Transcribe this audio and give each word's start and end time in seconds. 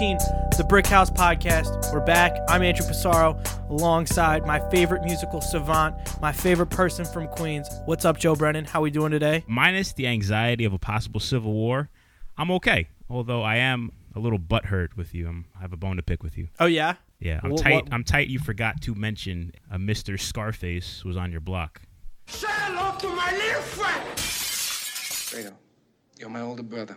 the 0.00 0.64
Brick 0.66 0.86
House 0.86 1.10
Podcast. 1.10 1.92
We're 1.92 2.00
back. 2.00 2.34
I'm 2.48 2.62
Andrew 2.62 2.86
Passaro 2.86 3.38
alongside 3.68 4.46
my 4.46 4.58
favorite 4.70 5.04
musical 5.04 5.42
savant, 5.42 5.94
my 6.22 6.32
favorite 6.32 6.70
person 6.70 7.04
from 7.04 7.28
Queens. 7.28 7.68
What's 7.84 8.06
up, 8.06 8.18
Joe 8.18 8.34
Brennan? 8.34 8.64
How 8.64 8.80
we 8.80 8.90
doing 8.90 9.10
today? 9.10 9.44
Minus 9.46 9.92
the 9.92 10.06
anxiety 10.06 10.64
of 10.64 10.72
a 10.72 10.78
possible 10.78 11.20
civil 11.20 11.52
war, 11.52 11.90
I'm 12.38 12.50
okay. 12.52 12.88
Although 13.10 13.42
I 13.42 13.56
am 13.56 13.92
a 14.16 14.20
little 14.20 14.38
butthurt 14.38 14.96
with 14.96 15.14
you. 15.14 15.28
I'm, 15.28 15.44
I 15.54 15.60
have 15.60 15.74
a 15.74 15.76
bone 15.76 15.96
to 15.96 16.02
pick 16.02 16.22
with 16.22 16.38
you. 16.38 16.48
Oh 16.58 16.64
yeah. 16.64 16.94
Yeah, 17.18 17.40
I'm 17.42 17.50
what, 17.50 17.60
tight. 17.60 17.84
What? 17.84 17.92
I'm 17.92 18.02
tight. 18.02 18.28
You 18.28 18.38
forgot 18.38 18.80
to 18.80 18.94
mention 18.94 19.52
uh, 19.70 19.74
a 19.74 19.78
Mr. 19.78 20.18
Scarface 20.18 21.04
was 21.04 21.18
on 21.18 21.30
your 21.30 21.42
block. 21.42 21.82
Say 22.26 22.48
hello 22.48 22.96
to 23.00 23.08
my 23.08 23.32
little 23.32 23.60
friend. 23.60 24.16
Fredo, 24.16 25.52
you're 26.18 26.30
my 26.30 26.40
older 26.40 26.62
brother, 26.62 26.96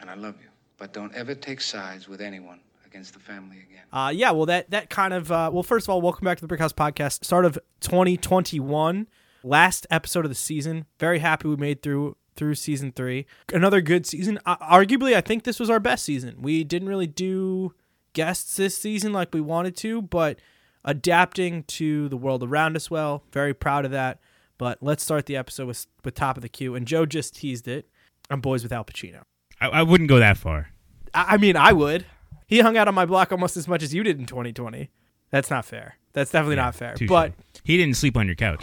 and 0.00 0.10
I 0.10 0.16
love 0.16 0.34
you. 0.42 0.51
But 0.78 0.92
don't 0.92 1.14
ever 1.14 1.34
take 1.34 1.60
sides 1.60 2.08
with 2.08 2.20
anyone 2.20 2.60
against 2.84 3.14
the 3.14 3.20
family 3.20 3.58
again. 3.58 3.84
Uh, 3.92 4.10
yeah, 4.14 4.30
well, 4.30 4.46
that 4.46 4.70
that 4.70 4.90
kind 4.90 5.14
of 5.14 5.30
uh, 5.30 5.50
well, 5.52 5.62
first 5.62 5.86
of 5.86 5.90
all, 5.90 6.00
welcome 6.00 6.24
back 6.24 6.38
to 6.38 6.40
the 6.42 6.48
Brick 6.48 6.60
House 6.60 6.72
Podcast. 6.72 7.24
Start 7.24 7.44
of 7.44 7.58
2021, 7.80 9.08
last 9.42 9.86
episode 9.90 10.24
of 10.24 10.30
the 10.30 10.34
season. 10.34 10.86
Very 10.98 11.20
happy 11.20 11.48
we 11.48 11.56
made 11.56 11.82
through 11.82 12.16
through 12.36 12.54
season 12.54 12.92
three. 12.92 13.26
Another 13.52 13.80
good 13.80 14.06
season. 14.06 14.38
Uh, 14.46 14.56
arguably, 14.56 15.14
I 15.14 15.20
think 15.20 15.44
this 15.44 15.60
was 15.60 15.70
our 15.70 15.80
best 15.80 16.04
season. 16.04 16.36
We 16.40 16.64
didn't 16.64 16.88
really 16.88 17.06
do 17.06 17.74
guests 18.12 18.56
this 18.56 18.76
season 18.76 19.12
like 19.12 19.32
we 19.32 19.40
wanted 19.40 19.76
to, 19.78 20.02
but 20.02 20.38
adapting 20.84 21.62
to 21.64 22.08
the 22.08 22.16
world 22.16 22.42
around 22.42 22.76
us 22.76 22.90
well. 22.90 23.24
Very 23.32 23.54
proud 23.54 23.84
of 23.84 23.90
that. 23.92 24.20
But 24.58 24.78
let's 24.80 25.02
start 25.02 25.26
the 25.26 25.36
episode 25.36 25.66
with 25.66 25.86
with 26.04 26.14
top 26.14 26.36
of 26.36 26.42
the 26.42 26.48
queue. 26.48 26.74
And 26.74 26.86
Joe 26.86 27.06
just 27.06 27.36
teased 27.36 27.66
it. 27.66 27.88
I'm 28.30 28.40
boys 28.40 28.62
with 28.62 28.72
Al 28.72 28.84
Pacino. 28.84 29.22
I, 29.62 29.80
I 29.80 29.82
wouldn't 29.82 30.08
go 30.08 30.18
that 30.18 30.36
far. 30.36 30.68
I, 31.14 31.34
I 31.34 31.36
mean, 31.36 31.56
I 31.56 31.72
would. 31.72 32.04
He 32.46 32.60
hung 32.60 32.76
out 32.76 32.88
on 32.88 32.94
my 32.94 33.06
block 33.06 33.32
almost 33.32 33.56
as 33.56 33.66
much 33.66 33.82
as 33.82 33.94
you 33.94 34.02
did 34.02 34.18
in 34.18 34.26
2020. 34.26 34.90
That's 35.30 35.50
not 35.50 35.64
fair. 35.64 35.96
That's 36.12 36.30
definitely 36.30 36.56
not 36.56 36.74
fair. 36.74 36.94
But 37.08 37.32
he 37.64 37.76
didn't 37.78 37.96
sleep 37.96 38.16
on 38.16 38.26
your 38.26 38.34
couch. 38.36 38.62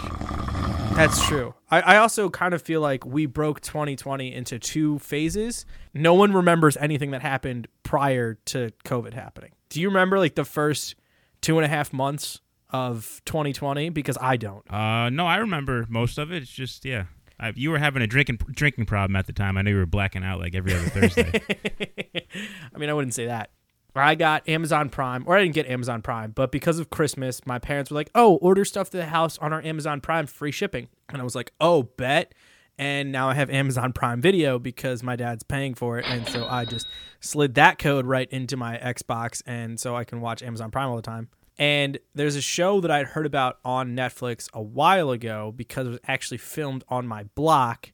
that's 0.95 1.25
true. 1.25 1.55
I, 1.71 1.81
I 1.81 1.97
also 1.97 2.29
kind 2.29 2.53
of 2.53 2.61
feel 2.61 2.81
like 2.81 3.05
we 3.05 3.25
broke 3.25 3.61
2020 3.61 4.33
into 4.33 4.59
two 4.59 4.99
phases. 4.99 5.65
No 5.93 6.13
one 6.13 6.33
remembers 6.33 6.77
anything 6.77 7.11
that 7.11 7.21
happened 7.21 7.67
prior 7.83 8.35
to 8.45 8.71
COVID 8.85 9.13
happening. 9.13 9.51
Do 9.69 9.81
you 9.81 9.87
remember 9.87 10.19
like 10.19 10.35
the 10.35 10.45
first 10.45 10.95
two 11.41 11.57
and 11.57 11.65
a 11.65 11.69
half 11.69 11.91
months 11.91 12.41
of 12.69 13.21
2020? 13.25 13.89
Because 13.89 14.17
I 14.21 14.37
don't. 14.37 14.71
Uh, 14.71 15.09
no, 15.09 15.25
I 15.25 15.37
remember 15.37 15.85
most 15.89 16.19
of 16.19 16.31
it. 16.31 16.43
It's 16.43 16.51
just 16.51 16.85
yeah. 16.85 17.05
I, 17.39 17.53
you 17.55 17.71
were 17.71 17.79
having 17.79 18.01
a 18.01 18.07
drinking 18.07 18.39
drinking 18.51 18.85
problem 18.85 19.15
at 19.15 19.27
the 19.27 19.33
time. 19.33 19.57
I 19.57 19.61
know 19.61 19.71
you 19.71 19.77
were 19.77 19.85
blacking 19.85 20.23
out 20.23 20.39
like 20.39 20.55
every 20.55 20.73
other 20.73 20.89
Thursday. 20.89 21.41
I 22.73 22.77
mean, 22.77 22.89
I 22.89 22.93
wouldn't 22.93 23.13
say 23.13 23.27
that. 23.27 23.51
I 23.95 24.15
got 24.15 24.47
Amazon 24.47 24.89
Prime, 24.89 25.23
or 25.27 25.35
I 25.35 25.41
didn't 25.41 25.55
get 25.55 25.67
Amazon 25.67 26.01
Prime, 26.01 26.31
but 26.31 26.51
because 26.51 26.79
of 26.79 26.89
Christmas, 26.89 27.45
my 27.45 27.59
parents 27.59 27.91
were 27.91 27.95
like, 27.95 28.09
"Oh, 28.15 28.35
order 28.37 28.63
stuff 28.63 28.89
to 28.91 28.97
the 28.97 29.07
house 29.07 29.37
on 29.39 29.51
our 29.51 29.61
Amazon 29.61 29.99
Prime, 29.99 30.27
free 30.27 30.51
shipping." 30.51 30.87
And 31.09 31.21
I 31.21 31.23
was 31.23 31.35
like, 31.35 31.51
"Oh, 31.59 31.83
bet." 31.83 32.33
And 32.77 33.11
now 33.11 33.27
I 33.27 33.33
have 33.33 33.49
Amazon 33.49 33.91
Prime 33.91 34.21
Video 34.21 34.57
because 34.57 35.03
my 35.03 35.17
dad's 35.17 35.43
paying 35.43 35.73
for 35.73 35.99
it, 35.99 36.05
and 36.07 36.25
so 36.29 36.47
I 36.47 36.63
just 36.63 36.87
slid 37.19 37.55
that 37.55 37.77
code 37.77 38.05
right 38.05 38.29
into 38.31 38.55
my 38.55 38.77
Xbox, 38.77 39.41
and 39.45 39.77
so 39.77 39.97
I 39.97 40.05
can 40.05 40.21
watch 40.21 40.41
Amazon 40.41 40.71
Prime 40.71 40.87
all 40.87 40.95
the 40.95 41.01
time. 41.01 41.27
And 41.59 41.99
there's 42.15 42.37
a 42.37 42.41
show 42.41 42.79
that 42.79 42.89
I'd 42.89 43.07
heard 43.07 43.25
about 43.25 43.59
on 43.65 43.93
Netflix 43.93 44.49
a 44.53 44.61
while 44.61 45.11
ago 45.11 45.53
because 45.53 45.87
it 45.87 45.89
was 45.89 45.99
actually 46.07 46.37
filmed 46.37 46.85
on 46.87 47.05
my 47.05 47.23
block, 47.35 47.91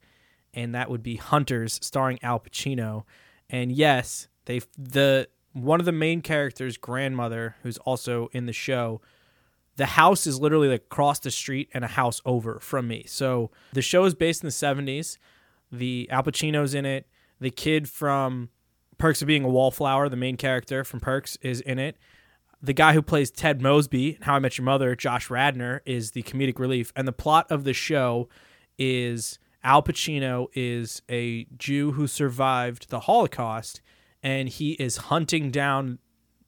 and 0.54 0.76
that 0.76 0.88
would 0.90 1.02
be 1.02 1.16
Hunters, 1.16 1.80
starring 1.82 2.20
Al 2.22 2.40
Pacino. 2.40 3.06
And 3.50 3.72
yes, 3.72 4.28
they 4.46 4.62
the 4.78 5.28
one 5.54 5.80
of 5.80 5.88
the 5.88 5.92
main 5.92 6.22
characters' 6.22 6.78
grandmother, 6.78 7.56
who's 7.64 7.80
also 7.80 8.30
in 8.34 8.46
the 8.46 8.54
show, 8.54 9.02
the 9.78 9.88
house 9.88 10.28
is 10.28 10.40
literally 10.40 10.70
like 10.70 10.84
across 10.84 11.18
the 11.18 11.32
street 11.32 11.70
and 11.74 11.84
a 11.84 11.88
house 11.88 12.22
over 12.24 12.60
from 12.60 12.88
me. 12.88 13.06
So 13.08 13.50
the 13.74 13.82
show 13.82 14.06
is 14.06 14.14
based 14.14 14.44
in 14.44 14.48
the 14.48 14.52
70s. 14.52 15.18
The 15.72 16.08
Al 16.12 16.22
Pacino's 16.22 16.76
in 16.76 16.86
it. 16.86 17.08
The 17.40 17.50
kid 17.50 17.90
from 17.90 18.50
Perks 19.00 19.24
of 19.24 19.28
Being 19.28 19.44
a 19.44 19.50
Wallflower, 19.50 20.08
the 20.08 20.16
main 20.16 20.38
character 20.38 20.84
from 20.84 21.00
Perks, 21.00 21.36
is 21.42 21.62
in 21.62 21.80
it. 21.80 21.98
The 22.66 22.74
guy 22.74 22.94
who 22.94 23.04
plays 23.04 23.30
Ted 23.30 23.62
Mosby 23.62 24.16
in 24.16 24.22
How 24.24 24.34
I 24.34 24.40
Met 24.40 24.58
Your 24.58 24.66
Mother, 24.66 24.96
Josh 24.96 25.30
Radnor, 25.30 25.84
is 25.86 26.12
the 26.12 26.24
comedic 26.24 26.58
relief. 26.58 26.92
And 26.96 27.08
the 27.08 27.12
plot 27.12 27.46
of 27.52 27.64
the 27.64 27.74
show 27.74 28.28
is 28.80 29.38
Al 29.64 29.84
Pacino 29.84 30.48
is 30.56 31.04
a 31.08 31.46
Jew 31.58 31.92
who 31.92 32.08
survived 32.08 32.90
the 32.90 33.02
Holocaust 33.02 33.82
and 34.24 34.50
he 34.50 34.72
is 34.74 34.98
hunting 34.98 35.52
down 35.52 36.00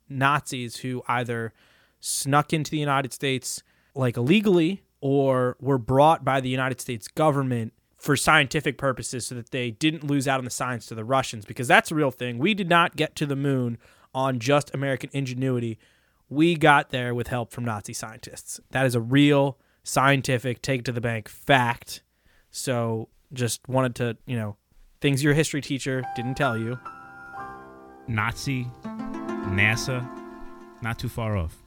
Nazis 0.09 0.77
who 0.77 1.03
either 1.07 1.53
snuck 2.00 2.51
into 2.51 2.72
the 2.72 2.79
United 2.79 3.13
States 3.13 3.61
like 3.94 4.17
illegally 4.17 4.81
or 5.01 5.56
were 5.61 5.77
brought 5.77 6.25
by 6.25 6.41
the 6.41 6.50
United 6.50 6.81
States 6.81 7.07
government 7.07 7.73
for 7.95 8.16
scientific 8.16 8.79
purposes 8.79 9.27
so 9.27 9.35
that 9.35 9.51
they 9.51 9.69
didn't 9.69 10.03
lose 10.03 10.27
out 10.27 10.39
on 10.39 10.45
the 10.45 10.51
science 10.51 10.88
to 10.88 10.95
the 10.95 11.06
Russians 11.06 11.45
because 11.45 11.67
that's 11.67 11.91
a 11.91 11.95
real 11.95 12.11
thing. 12.11 12.39
We 12.39 12.56
did 12.56 12.69
not 12.69 12.95
get 12.95 13.16
to 13.17 13.27
the 13.27 13.35
moon 13.35 13.77
on 14.16 14.39
just 14.39 14.73
American 14.73 15.11
ingenuity. 15.13 15.77
We 16.29 16.55
got 16.55 16.89
there 16.89 17.15
with 17.15 17.27
help 17.27 17.51
from 17.51 17.63
Nazi 17.65 17.93
scientists. 17.93 18.59
That 18.71 18.85
is 18.85 18.95
a 18.95 19.01
real 19.01 19.57
scientific 19.83 20.61
take 20.61 20.83
to 20.83 20.91
the 20.91 20.99
bank 20.99 21.29
fact. 21.29 22.03
So 22.51 23.07
just 23.33 23.67
wanted 23.69 23.95
to, 23.95 24.17
you 24.25 24.35
know, 24.35 24.57
things 24.99 25.23
your 25.23 25.33
history 25.33 25.61
teacher 25.61 26.03
didn't 26.15 26.35
tell 26.35 26.57
you. 26.57 26.77
Nazi, 28.07 28.67
NASA, 28.83 30.07
not 30.81 30.99
too 30.99 31.09
far 31.09 31.38
off. 31.38 31.57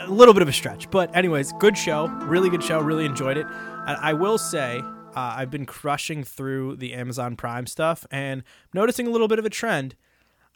a 0.00 0.10
little 0.10 0.34
bit 0.34 0.42
of 0.42 0.48
a 0.48 0.52
stretch, 0.52 0.90
but 0.90 1.14
anyways, 1.16 1.52
good 1.54 1.76
show, 1.76 2.08
really 2.24 2.50
good 2.50 2.62
show, 2.62 2.80
really 2.80 3.04
enjoyed 3.04 3.36
it. 3.36 3.46
And 3.46 3.96
I 4.00 4.12
will 4.12 4.38
say, 4.38 4.80
uh, 5.16 5.34
I've 5.36 5.50
been 5.50 5.66
crushing 5.66 6.24
through 6.24 6.76
the 6.76 6.94
Amazon 6.94 7.36
Prime 7.36 7.66
stuff 7.66 8.06
and 8.10 8.42
noticing 8.72 9.06
a 9.06 9.10
little 9.10 9.28
bit 9.28 9.38
of 9.38 9.44
a 9.44 9.50
trend 9.50 9.94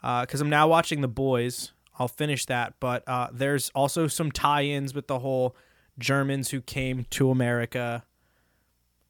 because 0.01 0.41
I'm 0.41 0.49
now 0.49 0.67
watching 0.67 1.01
The 1.01 1.07
Boys. 1.07 1.71
I'll 1.97 2.07
finish 2.07 2.45
that, 2.45 2.75
but 2.79 3.03
uh, 3.07 3.27
there's 3.31 3.69
also 3.75 4.07
some 4.07 4.31
tie-ins 4.31 4.93
with 4.93 5.07
the 5.07 5.19
whole 5.19 5.55
Germans 5.97 6.51
who 6.51 6.61
came 6.61 7.05
to 7.09 7.29
America 7.29 8.05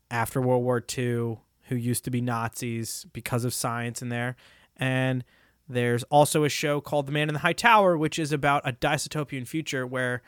after 0.09 0.41
World 0.41 0.63
War 0.63 0.83
II, 0.97 1.37
who 1.67 1.75
used 1.75 2.03
to 2.05 2.11
be 2.11 2.19
Nazis 2.19 3.05
because 3.13 3.45
of 3.45 3.53
science 3.53 4.01
in 4.01 4.09
there, 4.09 4.35
and 4.75 5.23
there's 5.67 6.01
also 6.05 6.43
a 6.43 6.49
show 6.49 6.81
called 6.81 7.05
The 7.05 7.11
Man 7.11 7.29
in 7.29 7.33
the 7.33 7.41
High 7.41 7.53
Tower, 7.53 7.95
which 7.95 8.17
is 8.17 8.31
about 8.31 8.67
a 8.67 8.73
dystopian 8.73 9.47
future 9.47 9.85
where 9.85 10.23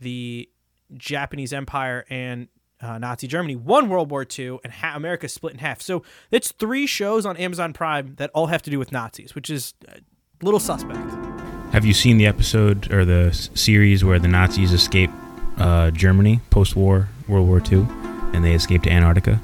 the 0.00 0.48
Japanese 0.96 1.52
Empire 1.52 2.06
and 2.08 2.46
uh, 2.80 2.98
Nazi 2.98 3.26
Germany 3.26 3.56
won 3.56 3.88
World 3.88 4.10
War 4.10 4.24
II 4.38 4.58
and 4.64 4.72
ha- 4.72 4.94
America 4.94 5.28
split 5.28 5.52
in 5.54 5.58
half. 5.58 5.80
So 5.82 6.02
it's 6.30 6.52
three 6.52 6.86
shows 6.86 7.26
on 7.26 7.36
Amazon 7.36 7.72
Prime 7.72 8.14
that 8.16 8.30
all 8.34 8.46
have 8.46 8.62
to 8.62 8.70
do 8.70 8.78
with 8.78 8.92
Nazis, 8.92 9.34
which 9.34 9.50
is 9.50 9.74
a 9.88 9.98
little 10.44 10.60
suspect. 10.60 10.98
Have 11.72 11.84
you 11.84 11.92
seen 11.92 12.16
the 12.18 12.26
episode 12.26 12.92
or 12.92 13.04
the 13.04 13.26
s- 13.30 13.50
series 13.54 14.04
where 14.04 14.18
the 14.18 14.28
Nazis 14.28 14.72
escape 14.72 15.10
uh, 15.58 15.90
Germany 15.90 16.40
post-war 16.50 17.08
World 17.26 17.46
War 17.48 17.60
II, 17.60 17.86
and 18.32 18.44
they 18.44 18.54
escape 18.54 18.82
to 18.84 18.90
Antarctica? 18.90 19.40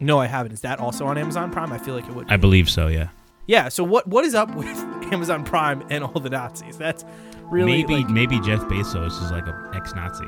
No, 0.00 0.18
I 0.18 0.26
haven't. 0.26 0.52
Is 0.52 0.62
that 0.62 0.80
also 0.80 1.06
on 1.06 1.16
Amazon 1.16 1.50
Prime? 1.52 1.72
I 1.72 1.78
feel 1.78 1.94
like 1.94 2.06
it 2.08 2.14
would. 2.14 2.26
I 2.30 2.36
believe 2.36 2.68
so. 2.68 2.88
Yeah. 2.88 3.08
yeah. 3.46 3.68
So 3.68 3.84
what 3.84 4.06
what 4.08 4.24
is 4.24 4.34
up 4.34 4.52
with 4.56 4.66
Amazon 5.12 5.44
Prime 5.44 5.84
and 5.90 6.02
all 6.02 6.20
the 6.20 6.28
Nazis? 6.30 6.76
That's 6.76 7.04
really 7.44 7.70
maybe 7.70 7.94
like, 7.98 8.08
maybe 8.10 8.40
Jeff 8.40 8.60
Bezos 8.62 9.22
is 9.22 9.30
like 9.30 9.46
an 9.46 9.54
ex-Nazi. 9.74 10.26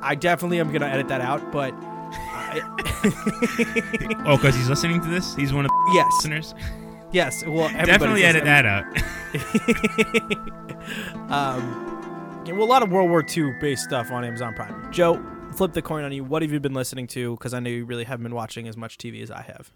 I 0.00 0.14
definitely 0.14 0.60
am 0.60 0.72
gonna 0.72 0.86
edit 0.86 1.08
that 1.08 1.20
out, 1.20 1.52
but 1.52 1.72
Oh, 4.26 4.36
because 4.36 4.54
he's 4.54 4.68
listening 4.68 5.00
to 5.02 5.08
this. 5.08 5.34
He's 5.34 5.52
one 5.52 5.64
of 5.66 5.70
the 5.70 5.90
yes, 5.94 6.06
listeners. 6.16 6.54
yes. 7.12 7.44
Well, 7.46 7.68
Definitely 7.84 8.24
edit 8.24 8.44
that 8.44 8.64
out. 8.66 8.84
Um, 11.28 12.42
yeah, 12.46 12.54
well, 12.54 12.64
a 12.64 12.70
lot 12.70 12.82
of 12.82 12.90
World 12.90 13.10
War 13.10 13.22
II 13.36 13.52
based 13.60 13.84
stuff 13.84 14.10
on 14.10 14.24
Amazon 14.24 14.54
Prime. 14.54 14.90
Joe, 14.90 15.22
flip 15.54 15.74
the 15.74 15.82
coin 15.82 16.04
on 16.04 16.12
you. 16.12 16.24
What 16.24 16.40
have 16.40 16.50
you 16.50 16.60
been 16.60 16.72
listening 16.72 17.06
to? 17.08 17.32
Because 17.36 17.52
I 17.52 17.60
know 17.60 17.68
you 17.68 17.84
really 17.84 18.04
haven't 18.04 18.22
been 18.22 18.34
watching 18.34 18.66
as 18.66 18.76
much 18.76 18.96
TV 18.96 19.22
as 19.22 19.30
I 19.30 19.42
have. 19.42 19.70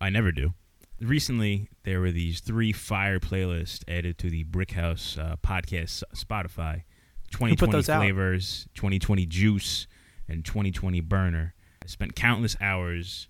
I 0.00 0.08
never 0.08 0.32
do. 0.32 0.54
Recently, 1.00 1.68
there 1.84 2.00
were 2.00 2.10
these 2.10 2.40
three 2.40 2.72
fire 2.72 3.20
playlists 3.20 3.82
added 3.86 4.16
to 4.18 4.30
the 4.30 4.44
Brickhouse 4.44 5.18
uh, 5.18 5.36
podcast 5.36 6.02
Spotify. 6.14 6.84
2020 7.30 7.72
those 7.72 7.88
out? 7.88 8.00
flavors, 8.00 8.66
2020 8.74 9.26
juice, 9.26 9.86
and 10.28 10.44
2020 10.44 11.00
burner. 11.00 11.54
I 11.82 11.86
spent 11.86 12.14
countless 12.14 12.56
hours 12.60 13.28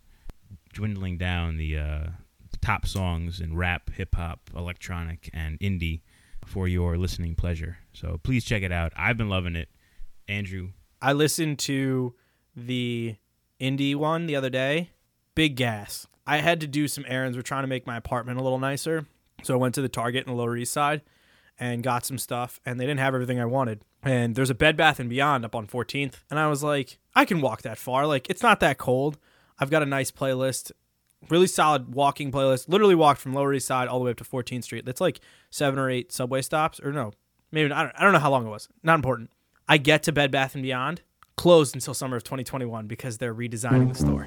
dwindling 0.72 1.18
down 1.18 1.56
the 1.56 1.78
uh, 1.78 2.06
top 2.60 2.86
songs 2.86 3.40
in 3.40 3.56
rap, 3.56 3.90
hip 3.90 4.14
hop, 4.14 4.50
electronic, 4.54 5.30
and 5.32 5.58
indie 5.60 6.00
for 6.44 6.68
your 6.68 6.96
listening 6.96 7.34
pleasure. 7.34 7.78
So 7.92 8.18
please 8.22 8.44
check 8.44 8.62
it 8.62 8.72
out. 8.72 8.92
I've 8.96 9.16
been 9.16 9.28
loving 9.28 9.56
it. 9.56 9.68
Andrew, 10.28 10.70
I 11.02 11.12
listened 11.12 11.58
to 11.60 12.14
the 12.56 13.16
indie 13.60 13.94
one 13.94 14.26
the 14.26 14.36
other 14.36 14.50
day. 14.50 14.90
Big 15.34 15.56
gas. 15.56 16.06
I 16.26 16.38
had 16.38 16.60
to 16.60 16.66
do 16.66 16.88
some 16.88 17.04
errands. 17.08 17.36
We're 17.36 17.42
trying 17.42 17.62
to 17.62 17.68
make 17.68 17.86
my 17.86 17.96
apartment 17.96 18.38
a 18.38 18.42
little 18.42 18.58
nicer. 18.58 19.06
So 19.42 19.54
I 19.54 19.56
went 19.56 19.74
to 19.76 19.82
the 19.82 19.88
Target 19.88 20.26
in 20.26 20.32
the 20.32 20.36
Lower 20.36 20.56
East 20.56 20.72
Side 20.72 21.02
and 21.58 21.82
got 21.82 22.04
some 22.04 22.18
stuff 22.18 22.60
and 22.64 22.78
they 22.78 22.86
didn't 22.86 23.00
have 23.00 23.14
everything 23.14 23.40
I 23.40 23.46
wanted. 23.46 23.82
And 24.02 24.34
there's 24.34 24.50
a 24.50 24.54
Bed 24.54 24.76
Bath 24.76 24.98
and 24.98 25.10
Beyond 25.10 25.44
up 25.44 25.54
on 25.54 25.66
14th 25.66 26.14
and 26.30 26.38
I 26.38 26.46
was 26.48 26.62
like, 26.62 26.98
I 27.14 27.24
can 27.24 27.40
walk 27.40 27.62
that 27.62 27.78
far. 27.78 28.06
Like 28.06 28.28
it's 28.30 28.42
not 28.42 28.60
that 28.60 28.78
cold. 28.78 29.18
I've 29.58 29.70
got 29.70 29.82
a 29.82 29.86
nice 29.86 30.10
playlist. 30.10 30.72
Really 31.28 31.46
solid 31.46 31.94
walking 31.94 32.32
playlist. 32.32 32.68
Literally 32.68 32.94
walked 32.94 33.20
from 33.20 33.34
Lower 33.34 33.52
East 33.52 33.66
Side 33.66 33.88
all 33.88 33.98
the 33.98 34.06
way 34.06 34.10
up 34.10 34.16
to 34.16 34.24
14th 34.24 34.64
Street. 34.64 34.86
That's 34.86 35.02
like 35.02 35.20
7 35.50 35.78
or 35.78 35.90
8 35.90 36.10
subway 36.12 36.40
stops 36.40 36.80
or 36.80 36.92
no. 36.92 37.12
Maybe 37.52 37.70
I 37.70 37.82
don't, 37.82 37.92
I 37.98 38.04
don't 38.04 38.12
know 38.14 38.20
how 38.20 38.30
long 38.30 38.46
it 38.46 38.50
was. 38.50 38.68
Not 38.82 38.94
important. 38.94 39.30
I 39.68 39.76
get 39.76 40.02
to 40.04 40.12
Bed 40.12 40.30
Bath 40.30 40.54
and 40.54 40.62
Beyond, 40.62 41.02
closed 41.36 41.74
until 41.74 41.94
summer 41.94 42.16
of 42.16 42.24
2021 42.24 42.86
because 42.86 43.18
they're 43.18 43.34
redesigning 43.34 43.88
the 43.88 43.94
store. 43.94 44.26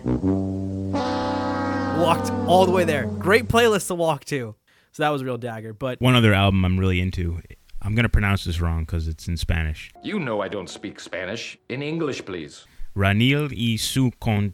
Walked 2.00 2.31
all 2.48 2.66
the 2.66 2.72
way 2.72 2.84
there. 2.84 3.08
Great 3.08 3.48
playlist 3.48 3.88
to 3.88 3.96
walk 3.96 4.25
to. 4.25 4.56
So 4.92 5.04
that 5.04 5.10
was 5.10 5.22
a 5.22 5.25
real 5.25 5.38
dagger. 5.38 5.74
But 5.74 6.00
One 6.00 6.16
other 6.16 6.34
album 6.34 6.64
I'm 6.64 6.80
really 6.80 7.00
into. 7.02 7.42
I'm 7.83 7.95
gonna 7.95 8.09
pronounce 8.09 8.45
this 8.45 8.62
wrong 8.62 8.85
because 8.85 9.07
it's 9.07 9.27
in 9.27 9.38
Spanish. 9.38 9.91
You 10.03 10.19
know 10.19 10.41
I 10.41 10.47
don't 10.47 10.69
speak 10.69 11.00
Spanish. 11.00 11.57
In 11.69 11.81
English, 11.81 12.24
please. 12.25 12.65
Ranil 12.95 13.51
y 13.51 13.77
su 13.77 14.12
con 14.19 14.53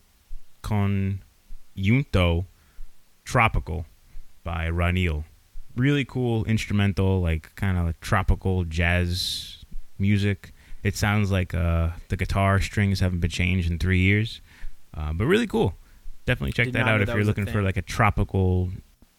conjunto 0.63 2.45
tropical 3.25 3.85
by 4.43 4.69
Ranil. 4.69 5.25
Really 5.75 6.05
cool 6.05 6.43
instrumental, 6.45 7.21
like 7.21 7.55
kind 7.55 7.77
of 7.77 7.99
tropical 7.99 8.63
jazz 8.63 9.63
music. 9.99 10.51
It 10.81 10.95
sounds 10.95 11.29
like 11.29 11.53
uh, 11.53 11.89
the 12.07 12.17
guitar 12.17 12.59
strings 12.59 12.99
haven't 12.99 13.19
been 13.19 13.29
changed 13.29 13.69
in 13.69 13.77
three 13.77 13.99
years, 13.99 14.41
uh, 14.97 15.13
but 15.13 15.25
really 15.25 15.47
cool. 15.47 15.75
Definitely 16.25 16.53
check 16.53 16.67
Did 16.67 16.75
that 16.75 16.87
out 16.87 17.01
if 17.01 17.07
that 17.07 17.15
you're 17.15 17.25
looking 17.25 17.45
for 17.45 17.61
like 17.61 17.77
a 17.77 17.81
tropical 17.81 18.69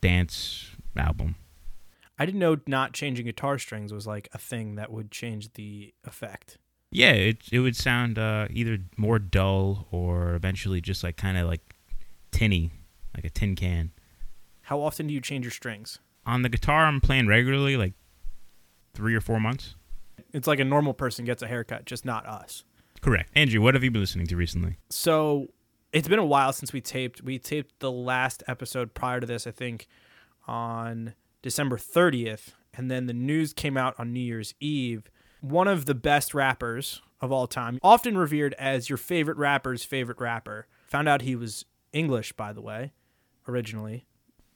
dance 0.01 0.71
album. 0.97 1.37
I 2.21 2.27
didn't 2.27 2.39
know 2.39 2.59
not 2.67 2.93
changing 2.93 3.25
guitar 3.25 3.59
strings 3.59 3.95
was 3.95 4.07
like 4.07 4.29
a 4.35 4.39
thing 4.39 4.75
that 4.75 4.93
would 4.93 5.11
change 5.11 5.55
the 5.55 5.95
effect. 6.05 6.59
Yeah, 6.91 7.13
it 7.13 7.39
it 7.51 7.61
would 7.61 7.77
sound 7.77 8.19
uh, 8.19 8.47
either 8.51 8.79
more 8.99 9.19
dull 9.19 9.89
or 9.91 10.35
eventually 10.35 10.83
just 10.83 11.03
like 11.03 11.17
kind 11.17 11.39
of 11.39 11.49
like 11.49 11.75
tinny, 12.31 12.73
like 13.17 13.25
a 13.25 13.31
tin 13.31 13.57
can. 13.57 13.93
How 14.63 14.83
often 14.83 15.07
do 15.07 15.15
you 15.15 15.23
change 15.23 15.47
your 15.47 15.51
strings? 15.51 15.99
On 16.27 16.43
the 16.43 16.51
guitar, 16.51 16.85
I'm 16.85 17.01
playing 17.01 17.27
regularly, 17.27 17.79
like 17.79 17.95
three 18.93 19.15
or 19.15 19.23
four 19.23 19.41
months. 19.41 19.75
It's 20.35 20.47
like 20.47 20.61
a 20.61 20.65
normal 20.65 20.93
person 20.93 21.25
gets 21.25 21.43
a 21.43 21.47
haircut, 21.47 21.87
just 21.87 22.05
not 22.05 22.27
us. 22.27 22.65
Correct. 23.01 23.31
Andrew, 23.35 23.63
what 23.63 23.73
have 23.73 23.83
you 23.83 23.91
been 23.91 24.03
listening 24.03 24.27
to 24.27 24.37
recently? 24.37 24.77
So 24.91 25.49
it's 25.91 26.07
been 26.07 26.19
a 26.19 26.25
while 26.25 26.53
since 26.53 26.71
we 26.71 26.83
taped. 26.83 27.23
We 27.23 27.39
taped 27.39 27.81
the 27.81 27.91
last 27.91 28.43
episode 28.47 28.93
prior 28.93 29.21
to 29.21 29.27
this, 29.27 29.47
I 29.47 29.53
think, 29.53 29.89
on 30.47 31.15
December 31.43 31.77
30th. 31.77 32.55
And 32.75 32.91
then 32.91 33.07
the 33.07 33.13
news 33.13 33.53
came 33.53 33.77
out 33.77 33.95
on 33.99 34.13
New 34.13 34.21
Year's 34.21 34.55
Eve. 34.61 35.11
One 35.41 35.69
of 35.69 35.87
the 35.87 35.95
best 35.95 36.35
rappers 36.35 37.01
of 37.21 37.31
all 37.31 37.47
time, 37.47 37.79
often 37.83 38.17
revered 38.17 38.55
as 38.55 38.89
your 38.89 38.97
favorite 38.97 39.37
rapper's 39.37 39.85
favorite 39.85 40.21
rapper. 40.21 40.67
Found 40.89 41.09
out 41.09 41.23
he 41.23 41.37
was 41.37 41.65
English, 41.93 42.33
by 42.33 42.53
the 42.53 42.63
way, 42.63 42.93
originally. 43.47 44.07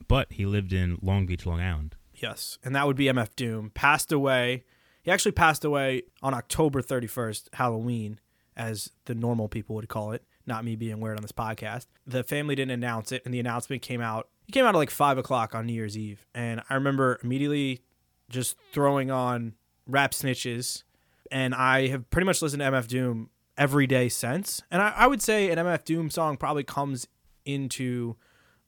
But 0.09 0.33
he 0.33 0.47
lived 0.47 0.73
in 0.73 0.99
Long 1.03 1.27
Beach, 1.27 1.47
Long 1.47 1.61
Island. 1.61 1.97
Yes, 2.15 2.59
and 2.65 2.75
that 2.75 2.87
would 2.87 2.97
be 2.97 3.07
MF 3.07 3.35
Doom. 3.37 3.71
Passed 3.71 4.13
away. 4.13 4.65
He 5.03 5.11
actually 5.11 5.33
passed 5.33 5.65
away 5.65 6.03
on 6.23 6.33
October 6.33 6.81
31st, 6.81 7.49
Halloween, 7.55 8.21
as 8.57 8.91
the 9.05 9.15
normal 9.15 9.49
people 9.49 9.77
would 9.77 9.89
call 9.89 10.13
it. 10.13 10.25
Not 10.47 10.65
me 10.65 10.77
being 10.77 11.01
weird 11.01 11.17
on 11.17 11.23
this 11.23 11.33
podcast. 11.33 11.87
The 12.07 12.23
family 12.23 12.55
didn't 12.55 12.73
announce 12.73 13.13
it, 13.13 13.23
and 13.25 13.33
the 13.33 13.41
announcement 13.41 13.83
came 13.83 14.01
out. 14.01 14.29
It 14.49 14.53
came 14.53 14.65
out 14.65 14.75
at 14.75 14.79
like 14.79 14.91
five 14.91 15.19
o'clock 15.19 15.55
on 15.55 15.67
New 15.67 15.73
Year's 15.73 15.97
Eve, 15.97 16.27
and 16.35 16.61
I 16.69 16.75
remember 16.75 17.19
immediately 17.23 17.83
just 18.29 18.57
throwing 18.73 19.11
on 19.11 19.55
rap 19.87 20.13
snitches, 20.13 20.83
and 21.31 21.55
I 21.55 21.89
have 21.89 22.09
pretty 22.11 22.27
much 22.27 22.43
listened 22.43 22.61
to 22.61 22.71
MF 22.71 22.89
Doom 22.89 23.31
every 23.57 23.87
day 23.87 24.09
since. 24.09 24.63
And 24.71 24.83
I, 24.83 24.91
I 24.97 25.07
would 25.07 25.23
say 25.23 25.51
an 25.51 25.59
MF 25.59 25.85
Doom 25.85 26.11
song 26.11 26.37
probably 26.37 26.65
comes 26.65 27.09
into 27.45 28.17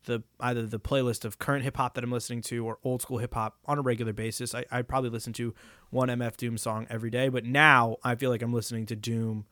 the 0.05 0.23
either 0.41 0.65
the 0.65 0.79
playlist 0.81 1.25
of 1.25 1.39
current 1.39 1.65
hip 1.65 1.77
hop 1.77 1.95
that 1.95 2.05
I'm 2.05 2.13
listening 2.13 2.41
to 2.43 2.65
or 2.65 2.79
old 2.85 3.03
school 3.03 3.19
hip 3.19 3.35
hop 3.35 3.57
on 3.67 3.79
a 3.79 3.83
regular 3.83 4.13
basis. 4.13 4.55
I, 4.55 4.65
I 4.71 4.83
probably 4.83 5.11
listen 5.11 5.33
to 5.35 5.55
one 5.91 6.09
MF 6.09 6.37
Doom 6.37 6.57
song 6.59 6.87
every 6.89 7.11
day, 7.11 7.29
but 7.29 7.45
now 7.45 7.97
I 8.03 8.15
feel 8.15 8.31
like 8.31 8.43
I'm 8.43 8.53
listening 8.53 8.87
to 8.87 8.97
Doom 8.97 9.47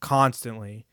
constantly. 0.00 0.86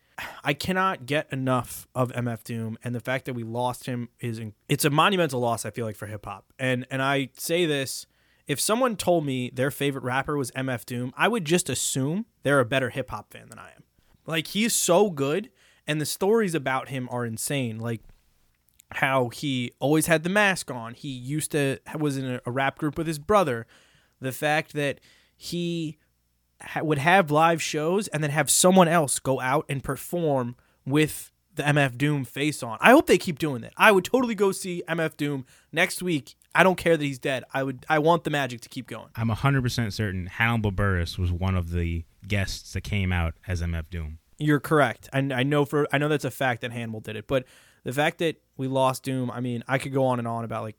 I 0.44 0.54
cannot 0.54 1.06
get 1.06 1.30
enough 1.32 1.86
of 1.94 2.10
MF 2.12 2.42
Doom, 2.44 2.78
and 2.82 2.94
the 2.94 3.00
fact 3.00 3.26
that 3.26 3.34
we 3.34 3.42
lost 3.42 3.86
him 3.86 4.08
is 4.20 4.40
it's 4.68 4.84
a 4.84 4.90
monumental 4.90 5.40
loss. 5.40 5.66
I 5.66 5.70
feel 5.70 5.84
like 5.84 5.96
for 5.96 6.06
hip 6.06 6.24
hop, 6.24 6.46
and 6.58 6.86
and 6.90 7.02
I 7.02 7.30
say 7.36 7.66
this: 7.66 8.06
if 8.46 8.60
someone 8.60 8.96
told 8.96 9.26
me 9.26 9.50
their 9.50 9.70
favorite 9.70 10.04
rapper 10.04 10.36
was 10.36 10.50
MF 10.52 10.84
Doom, 10.86 11.12
I 11.16 11.28
would 11.28 11.44
just 11.44 11.68
assume 11.68 12.26
they're 12.42 12.60
a 12.60 12.64
better 12.64 12.90
hip 12.90 13.10
hop 13.10 13.32
fan 13.32 13.48
than 13.48 13.58
I 13.58 13.70
am. 13.76 13.82
Like 14.24 14.48
he's 14.48 14.74
so 14.74 15.10
good, 15.10 15.50
and 15.86 16.00
the 16.00 16.06
stories 16.06 16.54
about 16.54 16.88
him 16.88 17.08
are 17.10 17.26
insane. 17.26 17.78
Like 17.78 18.02
how 18.92 19.28
he 19.28 19.72
always 19.80 20.06
had 20.06 20.22
the 20.22 20.30
mask 20.30 20.70
on. 20.70 20.94
He 20.94 21.08
used 21.08 21.52
to 21.52 21.78
was 21.98 22.16
in 22.16 22.24
a, 22.24 22.40
a 22.46 22.50
rap 22.50 22.78
group 22.78 22.96
with 22.96 23.06
his 23.06 23.18
brother. 23.18 23.66
The 24.20 24.32
fact 24.32 24.72
that 24.72 25.00
he 25.36 25.98
ha- 26.60 26.82
would 26.82 26.98
have 26.98 27.30
live 27.30 27.62
shows 27.62 28.08
and 28.08 28.22
then 28.22 28.30
have 28.30 28.50
someone 28.50 28.88
else 28.88 29.18
go 29.18 29.40
out 29.40 29.64
and 29.68 29.82
perform 29.82 30.56
with 30.84 31.32
the 31.54 31.62
MF 31.62 31.96
Doom 31.96 32.24
face 32.24 32.62
on. 32.62 32.78
I 32.80 32.90
hope 32.90 33.06
they 33.06 33.18
keep 33.18 33.38
doing 33.38 33.62
that. 33.62 33.72
I 33.76 33.90
would 33.92 34.04
totally 34.04 34.34
go 34.34 34.52
see 34.52 34.82
MF 34.88 35.16
Doom 35.16 35.46
next 35.72 36.02
week. 36.02 36.34
I 36.54 36.62
don't 36.62 36.76
care 36.76 36.96
that 36.96 37.04
he's 37.04 37.18
dead. 37.18 37.44
I 37.52 37.62
would 37.62 37.84
I 37.88 37.98
want 37.98 38.24
the 38.24 38.30
magic 38.30 38.60
to 38.62 38.68
keep 38.68 38.86
going. 38.86 39.08
I'm 39.14 39.28
100% 39.28 39.92
certain 39.92 40.26
Hannibal 40.26 40.72
Buress 40.72 41.18
was 41.18 41.32
one 41.32 41.54
of 41.54 41.70
the 41.70 42.04
guests 42.26 42.72
that 42.72 42.82
came 42.82 43.12
out 43.12 43.34
as 43.46 43.62
MF 43.62 43.90
Doom. 43.90 44.18
You're 44.38 44.60
correct. 44.60 45.08
I, 45.12 45.18
I 45.18 45.42
know 45.42 45.64
for 45.64 45.86
I 45.92 45.98
know 45.98 46.08
that's 46.08 46.24
a 46.24 46.30
fact 46.30 46.60
that 46.62 46.72
Hannibal 46.72 47.00
did 47.00 47.16
it, 47.16 47.26
but 47.26 47.44
the 47.84 47.92
fact 47.92 48.18
that 48.18 48.40
we 48.56 48.68
lost 48.68 49.02
Doom, 49.02 49.30
I 49.30 49.40
mean, 49.40 49.62
I 49.68 49.78
could 49.78 49.92
go 49.92 50.06
on 50.06 50.18
and 50.18 50.26
on 50.28 50.44
about 50.44 50.62
like 50.62 50.76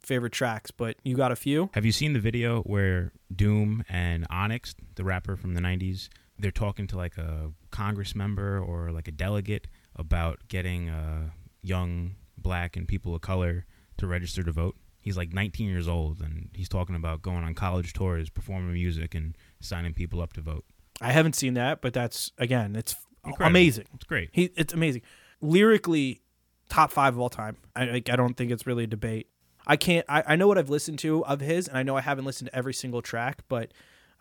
favorite 0.00 0.32
tracks, 0.32 0.70
but 0.70 0.96
you 1.04 1.16
got 1.16 1.32
a 1.32 1.36
few. 1.36 1.70
Have 1.74 1.84
you 1.84 1.92
seen 1.92 2.12
the 2.12 2.20
video 2.20 2.62
where 2.62 3.12
Doom 3.34 3.84
and 3.88 4.26
Onyx, 4.30 4.74
the 4.94 5.04
rapper 5.04 5.36
from 5.36 5.54
the 5.54 5.60
90s, 5.60 6.08
they're 6.38 6.50
talking 6.50 6.86
to 6.88 6.96
like 6.96 7.16
a 7.16 7.52
Congress 7.70 8.14
member 8.14 8.58
or 8.58 8.90
like 8.90 9.08
a 9.08 9.12
delegate 9.12 9.66
about 9.96 10.40
getting 10.48 10.88
uh, 10.88 11.30
young 11.62 12.16
black 12.36 12.76
and 12.76 12.86
people 12.88 13.14
of 13.14 13.20
color 13.20 13.66
to 13.98 14.06
register 14.06 14.42
to 14.42 14.52
vote? 14.52 14.76
He's 15.00 15.16
like 15.16 15.32
19 15.32 15.68
years 15.68 15.86
old 15.86 16.20
and 16.20 16.48
he's 16.54 16.68
talking 16.68 16.96
about 16.96 17.20
going 17.22 17.44
on 17.44 17.54
college 17.54 17.92
tours, 17.92 18.30
performing 18.30 18.72
music, 18.72 19.14
and 19.14 19.36
signing 19.60 19.92
people 19.92 20.20
up 20.22 20.32
to 20.32 20.40
vote. 20.40 20.64
I 21.00 21.12
haven't 21.12 21.34
seen 21.34 21.54
that, 21.54 21.82
but 21.82 21.92
that's 21.92 22.32
again, 22.38 22.74
it's 22.74 22.96
Incredible. 23.24 23.46
amazing. 23.50 23.84
It's 23.94 24.04
great. 24.04 24.30
He 24.32 24.50
it's 24.56 24.72
amazing. 24.72 25.02
Lyrically, 25.40 26.22
top 26.68 26.90
five 26.90 27.14
of 27.14 27.20
all 27.20 27.28
time. 27.28 27.56
I 27.76 27.84
like, 27.86 28.08
I 28.10 28.16
don't 28.16 28.34
think 28.36 28.50
it's 28.50 28.66
really 28.66 28.84
a 28.84 28.86
debate. 28.86 29.28
I 29.66 29.76
can't. 29.76 30.04
I, 30.08 30.22
I 30.28 30.36
know 30.36 30.46
what 30.48 30.58
I've 30.58 30.68
listened 30.70 30.98
to 31.00 31.24
of 31.24 31.40
his, 31.40 31.68
and 31.68 31.76
I 31.78 31.82
know 31.82 31.96
I 31.96 32.00
haven't 32.02 32.24
listened 32.24 32.50
to 32.50 32.56
every 32.56 32.74
single 32.74 33.00
track, 33.02 33.42
but 33.48 33.72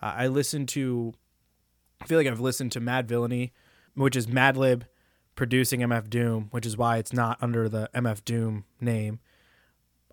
uh, 0.01 0.13
I 0.15 0.27
listened 0.27 0.69
to. 0.69 1.13
I 2.01 2.05
feel 2.05 2.17
like 2.17 2.27
I've 2.27 2.39
listened 2.39 2.71
to 2.73 2.81
Madvillainy, 2.81 3.51
which 3.95 4.15
is 4.15 4.27
Madlib 4.27 4.83
producing 5.35 5.79
MF 5.81 6.09
Doom, 6.09 6.47
which 6.51 6.65
is 6.65 6.77
why 6.77 6.97
it's 6.97 7.13
not 7.13 7.38
under 7.41 7.67
the 7.69 7.89
MF 7.95 8.23
Doom 8.25 8.65
name. 8.79 9.19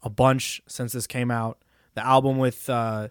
A 0.03 0.09
bunch 0.11 0.63
since 0.67 0.93
this 0.93 1.07
came 1.07 1.31
out. 1.31 1.59
The 1.95 2.05
album 2.07 2.39
with 2.39 2.69
uh, 2.71 3.09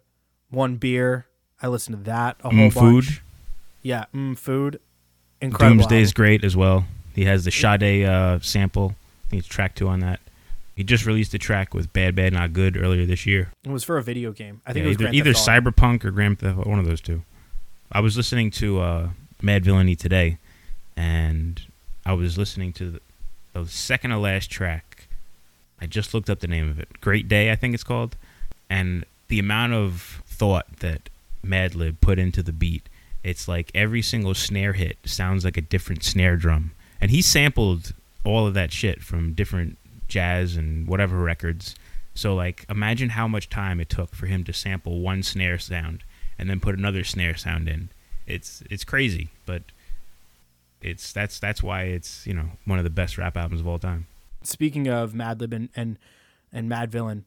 one 0.50 0.76
beer. 0.78 1.28
I 1.62 1.68
listened 1.68 1.98
to 1.98 2.04
that 2.06 2.38
a 2.44 2.50
whole 2.50 2.70
Mm, 2.70 2.74
Food. 2.74 3.04
bunch. 3.06 3.22
Yeah, 3.82 4.06
mm, 4.16 4.38
food. 4.38 4.80
Incredible. 5.42 5.84
Doomsday's 5.84 6.08
album. 6.10 6.14
great 6.16 6.44
as 6.44 6.56
well. 6.58 6.86
He 7.14 7.26
has 7.26 7.44
the 7.46 7.52
Sade 7.52 8.06
uh, 8.06 8.40
sample. 8.42 8.96
I 9.26 9.30
think 9.30 9.40
it's 9.42 9.48
track 9.48 9.76
two 9.76 9.88
on 9.88 10.00
that. 10.00 10.20
He 10.80 10.86
just 10.86 11.06
released 11.06 11.34
a 11.34 11.38
track 11.38 11.74
with 11.74 11.92
Bad 11.92 12.16
Bad 12.16 12.32
Not 12.32 12.54
Good 12.54 12.78
earlier 12.78 13.06
this 13.06 13.26
year. 13.26 13.52
It 13.66 13.70
was 13.70 13.84
for 13.84 13.98
a 13.98 14.02
video 14.02 14.32
game. 14.32 14.62
I 14.66 14.72
think 14.72 14.86
Yeah, 14.86 14.92
it 14.92 14.98
was 14.98 15.14
either 15.14 15.30
either 15.30 15.34
Cyberpunk 15.34 16.06
or 16.06 16.12
Grand 16.12 16.40
Theft 16.40 16.66
one 16.66 16.80
of 16.80 16.86
those 16.86 17.02
two. 17.02 17.22
I 17.92 18.00
was 18.00 18.16
listening 18.16 18.50
to 18.52 18.80
uh, 18.80 19.10
Madvillainy 19.44 19.98
today, 19.98 20.38
and 20.96 21.62
I 22.06 22.14
was 22.14 22.38
listening 22.38 22.72
to 22.74 22.92
the, 22.92 23.02
the 23.52 23.68
second 23.68 24.12
to 24.12 24.18
last 24.20 24.50
track. 24.50 25.10
I 25.82 25.86
just 25.86 26.14
looked 26.14 26.30
up 26.30 26.40
the 26.40 26.48
name 26.48 26.70
of 26.70 26.80
it. 26.80 27.02
Great 27.02 27.28
Day, 27.28 27.52
I 27.52 27.58
think 27.58 27.74
it's 27.74 27.84
called. 27.84 28.16
And 28.70 29.04
the 29.28 29.40
amount 29.40 29.74
of 29.74 30.24
thought 30.28 30.78
that 30.78 31.10
Madlib 31.46 32.00
put 32.00 32.20
into 32.20 32.42
the 32.42 32.54
beat, 32.54 32.88
it's 33.22 33.50
like 33.50 33.70
every 33.76 34.02
single 34.02 34.34
snare 34.34 34.72
hit 34.72 34.96
sounds 35.04 35.44
like 35.44 35.58
a 35.58 35.62
different 35.62 36.06
snare 36.06 36.38
drum. 36.38 36.72
And 37.02 37.12
he 37.12 37.22
sampled 37.22 37.94
all 38.24 38.48
of 38.48 38.54
that 38.54 38.72
shit 38.72 39.04
from 39.04 39.34
different 39.34 39.78
jazz 40.10 40.56
and 40.56 40.88
whatever 40.88 41.18
records. 41.18 41.76
So 42.14 42.36
like 42.36 42.66
imagine 42.70 43.10
how 43.10 43.28
much 43.28 43.50
time 43.50 43.80
it 43.80 43.90
took 43.90 44.14
for 44.14 44.26
him 44.26 44.44
to 44.44 44.54
sample 44.54 45.00
one 45.00 45.24
snare 45.24 45.58
sound 45.58 46.04
and 46.38 46.50
then 46.50 46.60
put 46.60 46.78
another 46.78 47.04
snare 47.04 47.36
sound 47.36 47.70
in. 47.70 47.90
It's 48.28 48.64
it's 48.70 48.84
crazy, 48.84 49.30
but 49.46 49.64
it's 50.82 51.12
that's 51.12 51.40
that's 51.40 51.62
why 51.62 51.84
it's, 51.84 52.26
you 52.26 52.34
know, 52.34 52.52
one 52.66 52.78
of 52.78 52.84
the 52.84 52.90
best 52.90 53.18
rap 53.18 53.36
albums 53.38 53.62
of 53.62 53.68
all 53.68 53.80
time. 53.80 54.08
Speaking 54.44 54.88
of 54.88 55.14
Madlib 55.14 55.54
and 55.54 55.70
and, 55.76 55.98
and 56.52 56.70
Madvillain, 56.70 57.24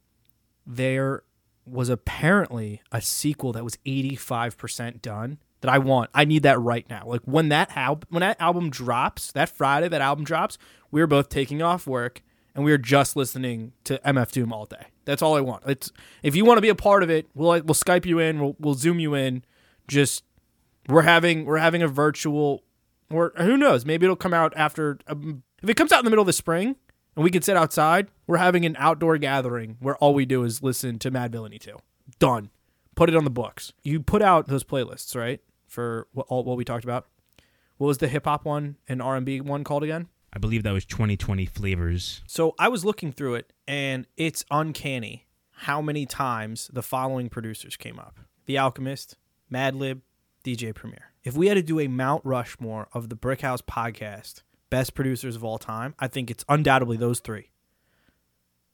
there 0.66 1.22
was 1.66 1.88
apparently 1.88 2.82
a 2.90 3.00
sequel 3.00 3.52
that 3.52 3.62
was 3.62 3.76
85% 3.86 5.00
done 5.00 5.38
that 5.60 5.70
I 5.70 5.78
want. 5.78 6.10
I 6.12 6.24
need 6.24 6.42
that 6.42 6.60
right 6.60 6.88
now. 6.90 7.04
Like 7.06 7.22
when 7.24 7.48
that 7.50 7.76
al- 7.76 8.02
when 8.08 8.20
that 8.20 8.40
album 8.40 8.70
drops, 8.70 9.32
that 9.32 9.48
Friday 9.48 9.88
that 9.88 10.00
album 10.00 10.24
drops, 10.24 10.58
we're 10.90 11.06
both 11.06 11.28
taking 11.28 11.62
off 11.62 11.86
work 11.86 12.22
and 12.54 12.64
we're 12.64 12.78
just 12.78 13.16
listening 13.16 13.72
to 13.84 13.98
MF 14.04 14.30
Doom 14.32 14.52
all 14.52 14.66
day. 14.66 14.86
That's 15.04 15.22
all 15.22 15.36
I 15.36 15.40
want. 15.40 15.64
It's 15.66 15.92
if 16.22 16.36
you 16.36 16.44
want 16.44 16.58
to 16.58 16.62
be 16.62 16.68
a 16.68 16.74
part 16.74 17.02
of 17.02 17.10
it, 17.10 17.28
we'll 17.34 17.50
we'll 17.62 17.74
Skype 17.74 18.06
you 18.06 18.18
in, 18.18 18.40
we'll 18.40 18.56
we'll 18.58 18.74
Zoom 18.74 19.00
you 19.00 19.14
in. 19.14 19.44
Just 19.88 20.24
we're 20.88 21.02
having 21.02 21.44
we're 21.44 21.58
having 21.58 21.82
a 21.82 21.88
virtual 21.88 22.62
or 23.10 23.32
who 23.36 23.56
knows, 23.56 23.84
maybe 23.84 24.06
it'll 24.06 24.16
come 24.16 24.34
out 24.34 24.52
after 24.56 24.98
um, 25.06 25.42
if 25.62 25.68
it 25.68 25.74
comes 25.74 25.92
out 25.92 26.00
in 26.00 26.04
the 26.04 26.10
middle 26.10 26.22
of 26.22 26.26
the 26.26 26.32
spring 26.32 26.76
and 27.14 27.24
we 27.24 27.30
can 27.30 27.42
sit 27.42 27.56
outside, 27.56 28.08
we're 28.26 28.38
having 28.38 28.64
an 28.64 28.76
outdoor 28.78 29.18
gathering 29.18 29.76
where 29.80 29.96
all 29.96 30.14
we 30.14 30.24
do 30.24 30.44
is 30.44 30.62
listen 30.62 30.98
to 31.00 31.10
Madvillainy 31.10 31.60
2. 31.60 31.76
Done. 32.18 32.50
Put 32.94 33.08
it 33.08 33.16
on 33.16 33.24
the 33.24 33.30
books. 33.30 33.72
You 33.82 34.00
put 34.00 34.22
out 34.22 34.48
those 34.48 34.64
playlists, 34.64 35.16
right? 35.16 35.40
For 35.66 36.06
what, 36.12 36.26
all, 36.28 36.44
what 36.44 36.56
we 36.56 36.64
talked 36.64 36.84
about. 36.84 37.06
What 37.78 37.86
was 37.88 37.98
the 37.98 38.08
hip 38.08 38.24
hop 38.24 38.44
one 38.44 38.76
and 38.88 39.00
R&B 39.00 39.40
one 39.40 39.64
called 39.64 39.82
again? 39.82 40.08
I 40.32 40.38
believe 40.38 40.62
that 40.62 40.72
was 40.72 40.84
2020 40.86 41.46
flavors. 41.46 42.22
So 42.26 42.54
I 42.58 42.68
was 42.68 42.84
looking 42.84 43.12
through 43.12 43.34
it 43.34 43.52
and 43.68 44.06
it's 44.16 44.44
uncanny 44.50 45.26
how 45.50 45.82
many 45.82 46.06
times 46.06 46.70
the 46.72 46.82
following 46.82 47.28
producers 47.28 47.76
came 47.76 47.98
up. 47.98 48.18
The 48.46 48.58
Alchemist, 48.58 49.16
Madlib, 49.52 50.00
DJ 50.44 50.74
Premier. 50.74 51.12
If 51.22 51.36
we 51.36 51.46
had 51.46 51.54
to 51.54 51.62
do 51.62 51.78
a 51.78 51.86
Mount 51.86 52.24
Rushmore 52.24 52.88
of 52.92 53.08
the 53.08 53.14
Brick 53.14 53.42
House 53.42 53.62
podcast, 53.62 54.42
best 54.70 54.94
producers 54.94 55.36
of 55.36 55.44
all 55.44 55.58
time, 55.58 55.94
I 55.98 56.08
think 56.08 56.30
it's 56.30 56.44
undoubtedly 56.48 56.96
those 56.96 57.20
three. 57.20 57.50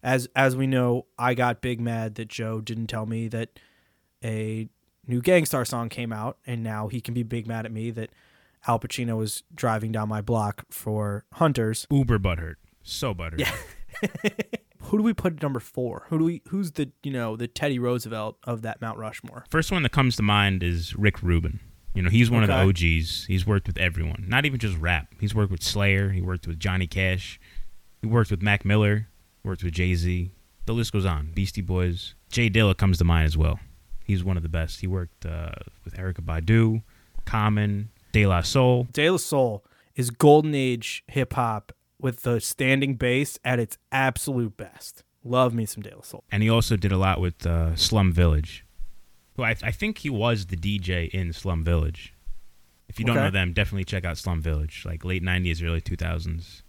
As 0.03 0.29
as 0.37 0.55
we 0.57 0.67
know, 0.69 1.07
I 1.19 1.35
got 1.35 1.61
big 1.61 1.81
mad 1.81 2.15
that 2.15 2.29
Joe 2.29 2.61
didn't 2.61 2.87
tell 2.87 3.05
me 3.05 3.27
that 3.29 3.59
a 4.25 4.69
new 5.07 5.21
Gang 5.21 5.45
Starr 5.45 5.65
song 5.65 5.89
came 5.89 6.13
out, 6.13 6.39
and 6.47 6.63
now 6.63 6.87
he 6.87 7.01
can 7.01 7.15
be 7.15 7.25
big 7.25 7.49
mad 7.49 7.67
at 7.67 7.73
me 7.73 7.91
that 7.91 8.11
Al 8.67 8.79
Pacino 8.79 9.17
was 9.17 9.43
driving 9.55 9.93
down 9.93 10.09
my 10.09 10.21
block 10.21 10.65
for 10.71 11.25
Hunters. 11.35 11.87
Uber 11.91 12.19
butthurt. 12.19 12.57
So 12.83 13.15
butthurt. 13.15 13.41
Yeah. 13.41 13.53
Who 14.83 14.97
do 14.99 15.03
we 15.03 15.13
put 15.13 15.35
at 15.35 15.43
number 15.43 15.61
four? 15.61 16.07
Who 16.09 16.19
do 16.19 16.25
we? 16.25 16.43
Who's 16.49 16.73
the 16.73 16.91
you 17.03 17.13
know 17.13 17.37
the 17.37 17.47
Teddy 17.49 17.79
Roosevelt 17.79 18.39
of 18.45 18.63
that 18.63 18.81
Mount 18.81 18.99
Rushmore? 18.99 19.45
First 19.51 19.71
one 19.71 19.83
that 19.83 19.93
comes 19.93 20.17
to 20.17 20.23
mind 20.23 20.63
is 20.63 20.97
Rick 20.97 21.23
Rubin. 21.23 21.61
You 21.95 22.03
know, 22.03 22.11
he's 22.11 22.31
one 22.31 22.45
Okay. 22.45 22.53
of 22.53 22.75
the 22.75 22.97
OGs. 22.99 23.27
He's 23.27 23.47
worked 23.47 23.67
with 23.67 23.77
everyone, 23.79 24.25
not 24.29 24.45
even 24.47 24.59
just 24.61 24.79
rap. 24.79 25.15
He's 25.21 25.35
worked 25.35 25.51
with 25.51 25.63
Slayer. 25.63 26.11
He 26.11 26.21
worked 26.21 26.47
with 26.47 26.61
Johnny 26.61 26.87
Cash. 26.87 27.41
He 28.01 28.07
worked 28.07 28.31
with 28.31 28.41
Mac 28.41 28.65
Miller. 28.65 29.09
Worked 29.43 29.65
with 29.65 29.75
Jay 29.75 29.95
Z. 29.95 30.31
The 30.67 30.73
list 30.75 30.93
goes 30.93 31.05
on. 31.07 31.33
Beastie 31.35 31.61
Boys. 31.63 32.15
J 32.31 32.49
Dilla 32.51 32.77
comes 32.77 32.99
to 32.99 33.05
mind 33.05 33.27
as 33.27 33.37
well. 33.37 33.59
He's 34.05 34.23
one 34.23 34.37
of 34.37 34.43
the 34.43 34.49
best. 34.49 34.81
He 34.81 34.87
worked 34.87 35.27
uh, 35.27 35.51
with 35.85 35.95
Erykah 35.97 36.21
Badu, 36.25 36.83
Common, 37.25 37.91
De 38.13 38.27
La 38.27 38.41
Soul. 38.43 38.87
De 38.93 39.11
La 39.11 39.17
Soul 39.17 39.65
is 39.95 40.11
golden 40.11 40.55
age 40.55 41.03
hip 41.09 41.35
hop 41.35 41.73
with 42.01 42.23
the 42.23 42.41
standing 42.41 42.95
bass 42.95 43.39
at 43.45 43.59
its 43.59 43.77
absolute 43.93 44.57
best. 44.57 45.03
Love 45.25 45.53
me 45.55 45.67
some 45.67 45.83
De 45.83 45.95
La 45.95 46.03
Soul. 46.03 46.25
and 46.31 46.43
he 46.43 46.49
also 46.49 46.77
did 46.77 46.93
a 46.93 46.97
lot 46.97 47.21
with 47.21 47.45
uh, 47.47 47.75
Slum 47.77 48.13
Village. 48.13 48.65
Who 49.37 49.43
I, 49.45 49.57
I 49.63 49.71
think 49.73 49.99
he 49.99 50.11
was 50.11 50.47
the 50.47 50.57
DJ 50.57 51.09
in 51.11 51.33
Slum 51.33 51.65
Village. 51.65 52.15
If 52.89 52.99
you 52.99 53.05
don't 53.05 53.17
Okay. 53.19 53.27
know 53.27 53.31
them, 53.31 53.53
definitely 53.53 53.85
check 53.85 54.05
out 54.05 54.17
Slum 54.17 54.41
Village, 54.41 54.85
like 54.87 55.05
late 55.05 55.23
'90s, 55.23 55.63
early 55.63 55.81
2000s, 55.81 56.63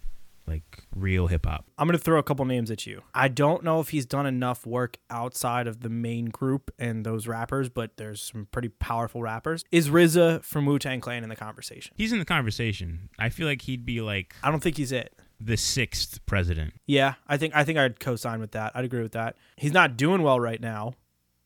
like 0.50 0.84
real 0.94 1.28
hip 1.28 1.46
hop. 1.46 1.64
I'm 1.78 1.86
gonna 1.88 1.96
throw 1.98 2.18
a 2.18 2.22
couple 2.22 2.44
names 2.44 2.70
at 2.70 2.86
you. 2.86 3.02
I 3.14 3.28
don't 3.28 3.64
know 3.64 3.80
if 3.80 3.88
he's 3.90 4.04
done 4.04 4.26
enough 4.26 4.66
work 4.66 4.98
outside 5.08 5.66
of 5.66 5.80
the 5.80 5.88
main 5.88 6.26
group 6.26 6.70
and 6.78 7.06
those 7.06 7.26
rappers, 7.26 7.68
but 7.70 7.96
there's 7.96 8.20
some 8.20 8.48
pretty 8.50 8.68
powerful 8.68 9.22
rappers. 9.22 9.64
Is 9.72 9.88
RZA 9.88 10.44
from 10.44 10.66
Wu 10.66 10.78
Tang 10.78 11.00
Clan 11.00 11.22
in 11.22 11.28
the 11.30 11.36
conversation? 11.36 11.94
He's 11.96 12.12
in 12.12 12.18
the 12.18 12.24
conversation. 12.24 13.08
I 13.18 13.28
feel 13.30 13.46
like 13.46 13.62
he'd 13.62 13.86
be 13.86 14.00
like 14.02 14.34
I 14.42 14.50
don't 14.50 14.60
think 14.62 14.76
he's 14.76 14.92
it. 14.92 15.14
the 15.40 15.56
sixth 15.56 16.24
president. 16.26 16.74
Yeah, 16.86 17.14
I 17.26 17.36
think 17.38 17.54
I 17.56 17.64
think 17.64 17.78
I'd 17.78 18.00
co-sign 18.00 18.40
with 18.40 18.50
that. 18.52 18.72
I'd 18.74 18.84
agree 18.84 19.02
with 19.02 19.12
that. 19.12 19.36
He's 19.56 19.72
not 19.72 19.96
doing 19.96 20.22
well 20.22 20.38
right 20.40 20.60
now. 20.60 20.94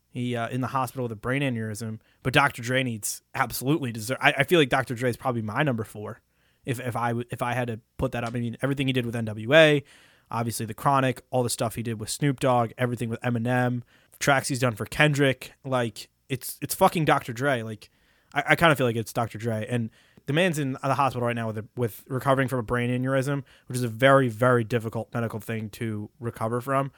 He 0.09 0.35
uh, 0.35 0.47
in 0.49 0.61
the 0.61 0.67
hospital 0.67 1.03
with 1.03 1.11
a 1.11 1.17
brain 1.17 1.41
aneurysm, 1.41 1.99
but 2.23 2.33
Dr. 2.33 2.61
Dre 2.61 2.83
needs 2.83 3.21
absolutely 3.33 3.91
deserve. 3.91 4.17
I, 4.21 4.33
I 4.37 4.43
feel 4.45 4.59
like 4.59 4.69
Dr. 4.69 4.95
Dre 4.95 5.09
is 5.09 5.17
probably 5.17 5.41
my 5.41 5.61
number 5.61 5.83
four. 5.83 6.21
If 6.65 6.79
if 6.79 6.95
I 6.95 7.13
if 7.29 7.41
I 7.41 7.53
had 7.53 7.67
to 7.67 7.79
put 7.97 8.11
that 8.13 8.23
up, 8.23 8.33
I 8.35 8.39
mean 8.39 8.57
everything 8.61 8.87
he 8.87 8.93
did 8.93 9.05
with 9.05 9.15
NWA, 9.15 9.83
obviously 10.31 10.65
the 10.65 10.73
Chronic, 10.73 11.21
all 11.29 11.43
the 11.43 11.49
stuff 11.49 11.75
he 11.75 11.83
did 11.83 11.99
with 11.99 12.09
Snoop 12.09 12.39
Dogg, 12.39 12.71
everything 12.77 13.09
with 13.09 13.21
Eminem, 13.21 13.83
tracks 14.19 14.47
he's 14.47 14.59
done 14.59 14.75
for 14.75 14.85
Kendrick, 14.85 15.53
like 15.63 16.09
it's 16.29 16.57
it's 16.61 16.75
fucking 16.75 17.05
Dr. 17.05 17.33
Dre. 17.33 17.61
Like 17.61 17.89
I, 18.33 18.43
I 18.49 18.55
kind 18.55 18.71
of 18.71 18.77
feel 18.77 18.87
like 18.87 18.95
it's 18.95 19.13
Dr. 19.13 19.37
Dre, 19.37 19.65
and 19.69 19.89
the 20.25 20.33
man's 20.33 20.57
in 20.57 20.73
the 20.73 20.95
hospital 20.95 21.27
right 21.27 21.35
now 21.35 21.47
with 21.47 21.59
a, 21.59 21.65
with 21.75 22.03
recovering 22.07 22.47
from 22.47 22.59
a 22.59 22.63
brain 22.63 22.89
aneurysm, 22.89 23.43
which 23.67 23.77
is 23.77 23.83
a 23.83 23.87
very 23.87 24.27
very 24.27 24.63
difficult 24.63 25.13
medical 25.13 25.39
thing 25.39 25.69
to 25.71 26.09
recover 26.19 26.61
from. 26.61 26.91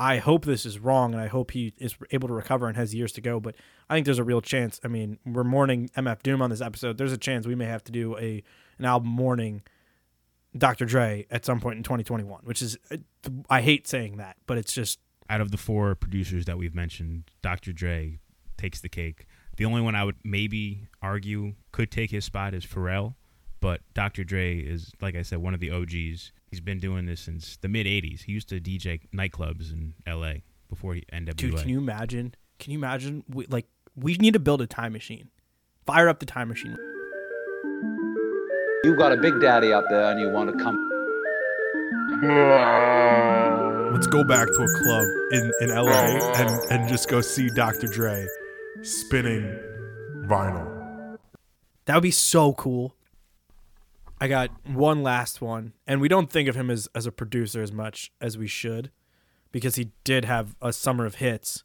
I 0.00 0.16
hope 0.16 0.46
this 0.46 0.64
is 0.64 0.78
wrong, 0.78 1.12
and 1.12 1.20
I 1.22 1.26
hope 1.26 1.50
he 1.50 1.74
is 1.76 1.94
able 2.10 2.26
to 2.28 2.32
recover 2.32 2.66
and 2.66 2.76
has 2.78 2.94
years 2.94 3.12
to 3.12 3.20
go. 3.20 3.38
But 3.38 3.54
I 3.90 3.94
think 3.94 4.06
there's 4.06 4.18
a 4.18 4.24
real 4.24 4.40
chance. 4.40 4.80
I 4.82 4.88
mean, 4.88 5.18
we're 5.26 5.44
mourning 5.44 5.90
MF 5.94 6.22
Doom 6.22 6.40
on 6.40 6.48
this 6.48 6.62
episode. 6.62 6.96
There's 6.96 7.12
a 7.12 7.18
chance 7.18 7.46
we 7.46 7.54
may 7.54 7.66
have 7.66 7.84
to 7.84 7.92
do 7.92 8.16
a 8.16 8.42
an 8.78 8.86
album 8.86 9.10
mourning 9.10 9.62
Dr. 10.56 10.86
Dre 10.86 11.26
at 11.30 11.44
some 11.44 11.60
point 11.60 11.76
in 11.76 11.82
2021, 11.82 12.40
which 12.44 12.62
is 12.62 12.78
uh, 12.90 12.96
I 13.50 13.60
hate 13.60 13.86
saying 13.86 14.16
that, 14.16 14.36
but 14.46 14.56
it's 14.56 14.72
just 14.72 15.00
Out 15.28 15.42
of 15.42 15.50
the 15.50 15.58
four 15.58 15.94
producers 15.94 16.46
that 16.46 16.56
we've 16.56 16.74
mentioned, 16.74 17.24
Dr. 17.42 17.74
Dre 17.74 18.20
takes 18.56 18.80
the 18.80 18.88
cake. 18.88 19.26
The 19.58 19.66
only 19.66 19.82
one 19.82 19.94
I 19.94 20.04
would 20.04 20.16
maybe 20.24 20.88
argue 21.02 21.56
could 21.72 21.90
take 21.90 22.10
his 22.10 22.24
spot 22.24 22.54
is 22.54 22.64
Pharrell, 22.64 23.16
but 23.60 23.82
Dr. 23.92 24.24
Dre 24.24 24.58
is, 24.58 24.92
like 25.02 25.14
I 25.14 25.20
said, 25.20 25.38
one 25.40 25.52
of 25.52 25.60
the 25.60 25.70
OGs. 25.70 26.32
He's 26.50 26.60
been 26.60 26.80
doing 26.80 27.06
this 27.06 27.20
since 27.20 27.56
the 27.56 27.68
mid 27.68 27.86
'80s. 27.86 28.22
He 28.22 28.32
used 28.32 28.48
to 28.48 28.60
DJ 28.60 29.08
nightclubs 29.14 29.72
in 29.72 29.94
L.A. 30.06 30.42
before 30.68 30.94
he 30.94 31.04
NWA. 31.12 31.36
dude. 31.36 31.56
Can 31.56 31.68
you 31.68 31.78
imagine? 31.78 32.34
Can 32.58 32.72
you 32.72 32.78
imagine? 32.78 33.22
We, 33.28 33.46
like 33.46 33.66
we 33.94 34.16
need 34.16 34.32
to 34.32 34.40
build 34.40 34.60
a 34.60 34.66
time 34.66 34.92
machine. 34.92 35.30
Fire 35.86 36.08
up 36.08 36.18
the 36.18 36.26
time 36.26 36.48
machine. 36.48 36.76
You 38.84 38.96
got 38.96 39.12
a 39.12 39.16
big 39.16 39.40
daddy 39.40 39.72
up 39.72 39.84
there 39.90 40.10
and 40.10 40.18
you 40.18 40.30
want 40.30 40.50
to 40.50 40.64
come. 40.64 40.86
Let's 43.92 44.06
go 44.06 44.24
back 44.24 44.46
to 44.46 44.62
a 44.62 44.78
club 44.82 45.06
in, 45.32 45.52
in 45.60 45.68
LA 45.68 46.32
and, 46.36 46.50
and 46.70 46.88
just 46.88 47.08
go 47.08 47.20
see 47.20 47.50
Dr. 47.50 47.86
Dre 47.86 48.26
spinning 48.82 49.58
vinyl. 50.26 51.18
That 51.84 51.94
would 51.94 52.02
be 52.02 52.10
so 52.10 52.52
cool. 52.54 52.94
I 54.20 54.28
got 54.28 54.50
one 54.66 55.02
last 55.02 55.40
one, 55.40 55.72
and 55.86 56.00
we 56.00 56.08
don't 56.08 56.30
think 56.30 56.48
of 56.48 56.54
him 56.54 56.70
as, 56.70 56.88
as 56.94 57.06
a 57.06 57.12
producer 57.12 57.62
as 57.62 57.72
much 57.72 58.12
as 58.20 58.36
we 58.36 58.46
should 58.46 58.90
because 59.52 59.76
he 59.76 59.92
did 60.04 60.24
have 60.26 60.54
a 60.60 60.72
summer 60.72 61.06
of 61.06 61.16
hits. 61.16 61.64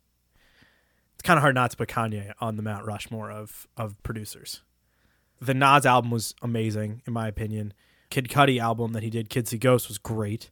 It's 1.14 1.22
kind 1.22 1.38
of 1.38 1.42
hard 1.42 1.56
not 1.56 1.72
to 1.72 1.78
put 1.78 1.90
Kanye 1.90 2.32
on 2.40 2.56
the 2.56 2.64
Mount 2.64 2.86
Rushmore 2.86 3.30
of, 3.32 3.68
of 3.78 4.02
producers. 4.04 4.62
The 5.42 5.54
Nas 5.54 5.86
album 5.86 6.12
was 6.12 6.34
amazing, 6.42 7.02
in 7.06 7.14
my 7.14 7.28
opinion. 7.28 7.74
Kid 8.10 8.30
Cudi 8.30 8.60
album 8.60 8.94
that 8.94 9.04
he 9.04 9.10
did, 9.10 9.30
Kids 9.30 9.50
See 9.50 9.58
Ghosts, 9.58 9.90
was 9.90 9.98
great. 9.98 10.50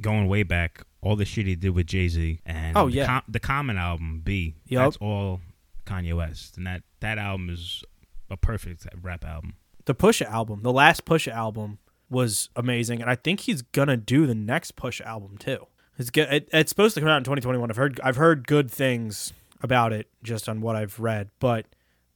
Going 0.00 0.26
way 0.26 0.42
back, 0.42 0.82
all 1.00 1.14
the 1.14 1.24
shit 1.24 1.46
he 1.46 1.54
did 1.54 1.70
with 1.70 1.86
Jay 1.86 2.08
Z 2.08 2.40
and 2.44 2.76
Oh, 2.76 2.88
the 2.88 2.96
yeah. 2.96 3.06
Com- 3.06 3.22
the 3.28 3.38
Common 3.38 3.76
album 3.76 4.22
B. 4.24 4.56
Yup. 4.66 4.84
That's 4.84 4.96
all 4.96 5.40
Kanye 5.86 6.16
West, 6.16 6.56
and 6.56 6.66
that 6.66 6.82
that 7.00 7.18
album 7.18 7.50
is 7.50 7.84
a 8.30 8.36
perfect 8.36 8.86
rap 9.00 9.24
album. 9.24 9.54
The 9.84 9.94
Pusha 9.94 10.26
album, 10.26 10.62
the 10.62 10.72
last 10.72 11.04
Pusha 11.04 11.32
album, 11.32 11.78
was 12.08 12.50
amazing, 12.54 13.00
and 13.00 13.10
I 13.10 13.14
think 13.14 13.40
he's 13.40 13.62
gonna 13.62 13.96
do 13.96 14.26
the 14.26 14.34
next 14.34 14.76
Pusha 14.76 15.04
album 15.06 15.38
too. 15.38 15.66
It's 15.98 16.10
get, 16.10 16.32
it, 16.32 16.48
it's 16.52 16.70
supposed 16.70 16.94
to 16.94 17.00
come 17.00 17.08
out 17.08 17.18
in 17.18 17.24
2021. 17.24 17.70
I've 17.70 17.76
heard 17.76 18.00
I've 18.02 18.16
heard 18.16 18.46
good 18.46 18.70
things 18.70 19.32
about 19.62 19.92
it 19.92 20.08
just 20.22 20.48
on 20.48 20.60
what 20.60 20.76
I've 20.76 20.98
read, 21.00 21.30
but 21.38 21.66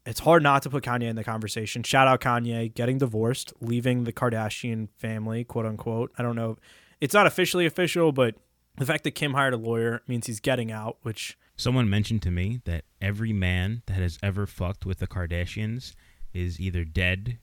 it's 0.05 0.21
hard 0.21 0.43
not 0.43 0.63
to 0.63 0.71
put 0.71 0.85
Kanye 0.85 1.09
in 1.09 1.17
the 1.17 1.25
conversation. 1.25 1.83
Shout 1.83 2.07
out 2.07 2.21
Kanye 2.21 2.73
getting 2.73 2.99
divorced, 2.99 3.53
leaving 3.61 4.05
the 4.05 4.13
Kardashian 4.13 4.89
family, 4.97 5.45
quote 5.45 5.67
unquote. 5.67 6.13
I 6.19 6.23
don't 6.23 6.37
know. 6.37 6.59
It's 7.01 7.15
not 7.15 7.27
officially 7.27 7.67
official, 7.67 8.13
but 8.13 8.37
the 8.77 8.87
fact 8.87 9.05
that 9.05 9.13
Kim 9.13 9.35
hired 9.35 9.55
a 9.55 9.59
lawyer 9.59 10.03
means 10.07 10.27
he's 10.27 10.41
getting 10.41 10.71
out, 10.71 10.99
which 11.03 11.37
Someone 11.57 11.89
mentioned 11.89 12.23
to 12.23 12.31
me 12.31 12.61
that 12.65 12.85
every 13.01 13.33
man 13.33 13.83
that 13.87 13.95
has 13.95 14.19
ever 14.23 14.47
fucked 14.47 14.85
with 14.85 14.99
the 14.99 15.07
Kardashians 15.07 15.95
is 16.35 16.61
either 16.61 16.85
dead 16.85 17.39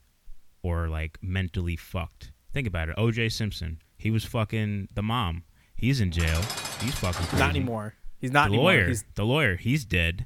or 0.64 0.88
like 0.88 1.18
mentally 1.22 1.76
fucked. 1.76 2.32
Think 2.52 2.68
about 2.68 2.90
it. 2.90 2.96
OJ 2.98 3.32
Simpson, 3.32 3.80
he 3.98 4.10
was 4.10 4.26
fucking 4.26 4.88
the 4.94 5.04
mom. 5.04 5.44
He's 5.76 6.00
in 6.02 6.12
jail. 6.12 6.42
He's 6.82 6.96
fucking 6.96 7.26
crazy. 7.28 7.38
not 7.38 7.50
anymore. 7.50 7.96
He's 8.18 8.32
not 8.32 8.46
The 8.50 8.54
anymore. 8.56 8.64
lawyer, 8.72 8.88
He's, 8.88 9.04
the 9.16 9.26
lawyer, 9.26 9.56
he's 9.58 9.84
dead. 9.86 10.26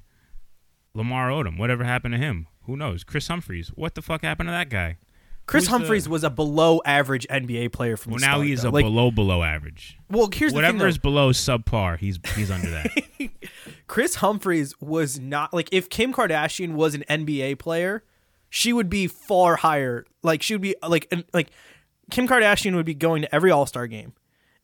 Lamar 0.94 1.30
Odom, 1.30 1.58
whatever 1.58 1.84
happened 1.84 2.14
to 2.14 2.18
him? 2.20 2.48
Who 2.64 2.76
knows? 2.78 3.04
Kris 3.04 3.28
Humphries, 3.28 3.70
what 3.70 3.96
the 3.96 4.02
fuck 4.02 4.22
happened 4.24 4.48
to 4.48 4.52
that 4.52 4.70
guy? 4.70 4.98
Chris 5.46 5.64
Who's 5.64 5.70
the- 5.72 5.78
Humphries 5.78 6.10
was 6.10 6.24
a 6.26 6.30
below 6.30 6.82
average 6.86 7.26
NBA 7.30 7.72
player 7.72 7.96
from 7.96 8.12
Well, 8.12 8.20
the 8.20 8.26
now 8.26 8.34
start, 8.34 8.48
he's 8.48 8.62
though. 8.64 8.70
a 8.70 8.72
like, 8.72 8.84
below 8.86 9.12
below 9.12 9.44
average. 9.44 9.98
well, 10.10 10.30
here's 10.34 10.52
the 10.52 10.58
Whatever 10.58 10.80
thing, 10.80 10.88
is 10.90 10.96
though. 10.98 11.02
below 11.02 11.32
subpar, 11.32 11.98
he's 11.98 12.20
he's 12.36 12.52
under 12.52 12.70
that. 12.70 12.92
Kris 13.88 14.16
Humphries 14.16 14.76
was 14.82 15.20
not 15.20 15.54
like 15.54 15.70
if 15.72 15.90
Kim 15.90 16.14
Kardashian 16.14 16.74
was 16.74 16.96
an 16.96 17.04
NBA 17.10 17.60
player, 17.60 18.04
she 18.50 18.74
would 18.74 18.90
be 18.90 19.08
far 19.08 19.58
higher. 19.58 20.06
Like 20.24 20.42
she 20.42 20.54
would 20.54 20.62
be 20.62 20.76
like 20.88 21.12
like 21.34 21.50
Kim 22.12 22.28
Kardashian 22.28 22.76
would 22.76 22.86
be 22.86 22.94
going 22.94 23.22
to 23.24 23.34
every 23.36 23.52
All 23.52 23.66
Star 23.66 23.88
game, 23.88 24.14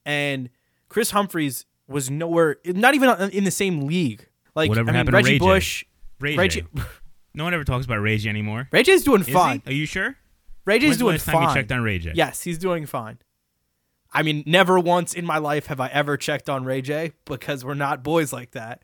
and 0.05 0.49
Kris 0.89 1.11
Humphries 1.11 1.65
was 1.87 2.09
nowhere, 2.09 2.57
not 2.65 2.95
even 2.95 3.09
in 3.31 3.43
the 3.43 3.51
same 3.51 3.81
league. 3.81 4.27
Like 4.55 4.69
Whatever 4.69 4.89
I 4.89 4.91
mean, 4.93 4.95
happened 4.97 5.13
to 5.13 5.17
Reggie 5.17 5.31
Ray 5.33 5.39
J? 5.39 5.45
Bush, 5.45 5.85
Ray 6.19 6.35
Ray 6.37 6.47
J. 6.47 6.61
J- 6.61 6.67
No 7.35 7.43
one 7.45 7.53
ever 7.55 7.63
talks 7.63 7.85
about 7.85 7.97
Ray 7.97 8.17
J 8.17 8.29
anymore. 8.29 8.67
Ray 8.71 8.83
J's 8.83 9.03
doing 9.03 9.21
Is 9.21 9.27
he? 9.27 9.33
fine. 9.33 9.61
Are 9.65 9.71
you 9.73 9.87
sure? 9.87 10.15
Ray 10.65 10.77
J's 10.77 10.89
When's 10.89 10.97
the 10.97 11.03
doing 11.03 11.13
last 11.15 11.25
fine. 11.25 11.33
time 11.35 11.49
you 11.49 11.53
checked 11.55 11.71
on 11.71 11.81
Ray 11.81 11.97
J? 11.99 12.11
Yes, 12.13 12.43
he's 12.43 12.59
doing 12.59 12.85
fine. 12.85 13.17
I 14.13 14.21
mean, 14.21 14.43
never 14.45 14.79
once 14.79 15.15
in 15.15 15.25
my 15.25 15.39
life 15.39 15.65
have 15.65 15.79
I 15.79 15.87
ever 15.87 16.15
checked 16.15 16.47
on 16.47 16.63
Ray 16.63 16.81
J 16.83 17.13
because 17.25 17.65
we're 17.65 17.73
not 17.73 18.03
boys 18.03 18.31
like 18.31 18.51
that. 18.51 18.83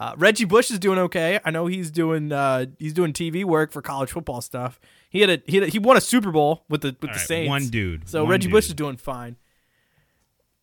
Uh, 0.00 0.14
Reggie 0.16 0.46
Bush 0.46 0.70
is 0.70 0.78
doing 0.78 0.98
okay. 0.98 1.38
I 1.44 1.50
know 1.50 1.66
he's 1.66 1.90
doing 1.90 2.32
uh, 2.32 2.64
he's 2.78 2.94
doing 2.94 3.12
TV 3.12 3.44
work 3.44 3.70
for 3.70 3.82
college 3.82 4.10
football 4.10 4.40
stuff. 4.40 4.80
He 5.10 5.20
had 5.20 5.28
a 5.28 5.42
he 5.46 5.56
had 5.58 5.64
a, 5.64 5.70
he 5.70 5.78
won 5.78 5.96
a 5.98 6.00
Super 6.00 6.32
Bowl 6.32 6.64
with 6.70 6.80
the 6.80 6.96
with 7.00 7.10
All 7.10 7.14
the 7.14 7.18
right, 7.18 7.26
Saints. 7.28 7.48
one 7.50 7.68
dude, 7.68 8.08
So 8.08 8.22
one 8.22 8.30
Reggie 8.30 8.48
Bush 8.48 8.66
is 8.68 8.74
doing 8.74 8.96
fine. 8.96 9.36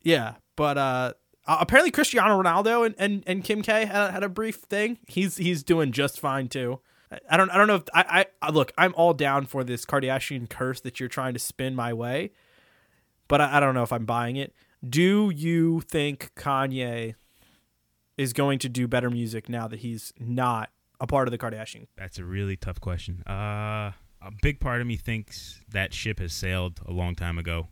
Yeah, 0.01 0.35
but 0.55 0.77
uh, 0.77 1.13
apparently 1.45 1.91
Cristiano 1.91 2.41
Ronaldo 2.41 2.85
and, 2.85 2.95
and, 2.97 3.23
and 3.27 3.43
Kim 3.43 3.61
K 3.61 3.85
had, 3.85 4.11
had 4.11 4.23
a 4.23 4.29
brief 4.29 4.55
thing. 4.55 4.97
He's 5.07 5.37
he's 5.37 5.61
doing 5.63 5.91
just 5.91 6.19
fine 6.19 6.47
too. 6.47 6.79
I- 7.11 7.19
I 7.29 7.37
don't 7.37 7.49
I 7.51 7.57
don't 7.57 7.67
know 7.67 7.75
if 7.75 7.83
I, 7.93 8.25
I 8.41 8.49
look. 8.49 8.71
I'm 8.77 8.93
all 8.97 9.13
down 9.13 9.45
for 9.45 9.63
this 9.63 9.85
Kardashian 9.85 10.49
curse 10.49 10.81
that 10.81 10.99
you're 10.99 11.09
trying 11.09 11.33
to 11.33 11.39
spin 11.39 11.75
my 11.75 11.93
way, 11.93 12.31
but 13.27 13.39
I, 13.39 13.57
I 13.57 13.59
don't 13.59 13.75
know 13.75 13.83
if 13.83 13.93
I'm 13.93 14.05
buying 14.05 14.35
it. 14.35 14.53
Do 14.87 15.29
you 15.29 15.81
think 15.81 16.31
Kanye 16.35 17.15
is 18.17 18.33
going 18.33 18.59
to 18.59 18.69
do 18.69 18.87
better 18.87 19.09
music 19.09 19.47
now 19.47 19.67
that 19.67 19.79
he's 19.79 20.13
not 20.19 20.69
a 20.99 21.07
part 21.07 21.27
of 21.27 21.31
the 21.31 21.37
Kardashian? 21.37 21.87
That's 21.95 22.17
a 22.17 22.25
really 22.25 22.57
tough 22.57 22.81
question. 22.81 23.23
Uh, 23.27 23.91
a 24.21 24.31
big 24.41 24.59
part 24.59 24.81
of 24.81 24.87
me 24.87 24.95
thinks 24.97 25.61
that 25.69 25.93
ship 25.93 26.19
has 26.19 26.33
sailed 26.33 26.79
a 26.85 26.91
long 26.91 27.15
time 27.15 27.37
ago. 27.37 27.67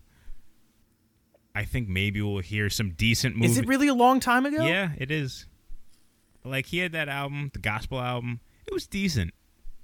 I 1.56 1.64
think 1.64 1.88
maybe 1.88 2.22
we'll 2.22 2.40
hear 2.40 2.70
some 2.70 2.92
decent 2.92 3.36
movie. 3.36 3.52
Is 3.52 3.58
it 3.58 3.68
really 3.68 3.88
a 3.88 3.94
long 3.94 4.20
time 4.20 4.46
ago? 4.46 4.66
Yeah, 4.66 4.92
it 4.98 5.10
is. 5.10 5.48
Like 6.44 6.68
he 6.68 6.80
had 6.80 6.92
that 6.92 7.10
album, 7.10 7.50
the 7.54 7.60
gospel 7.60 8.00
album. 8.00 8.42
It 8.68 8.74
was 8.74 8.88
decent. 8.88 9.34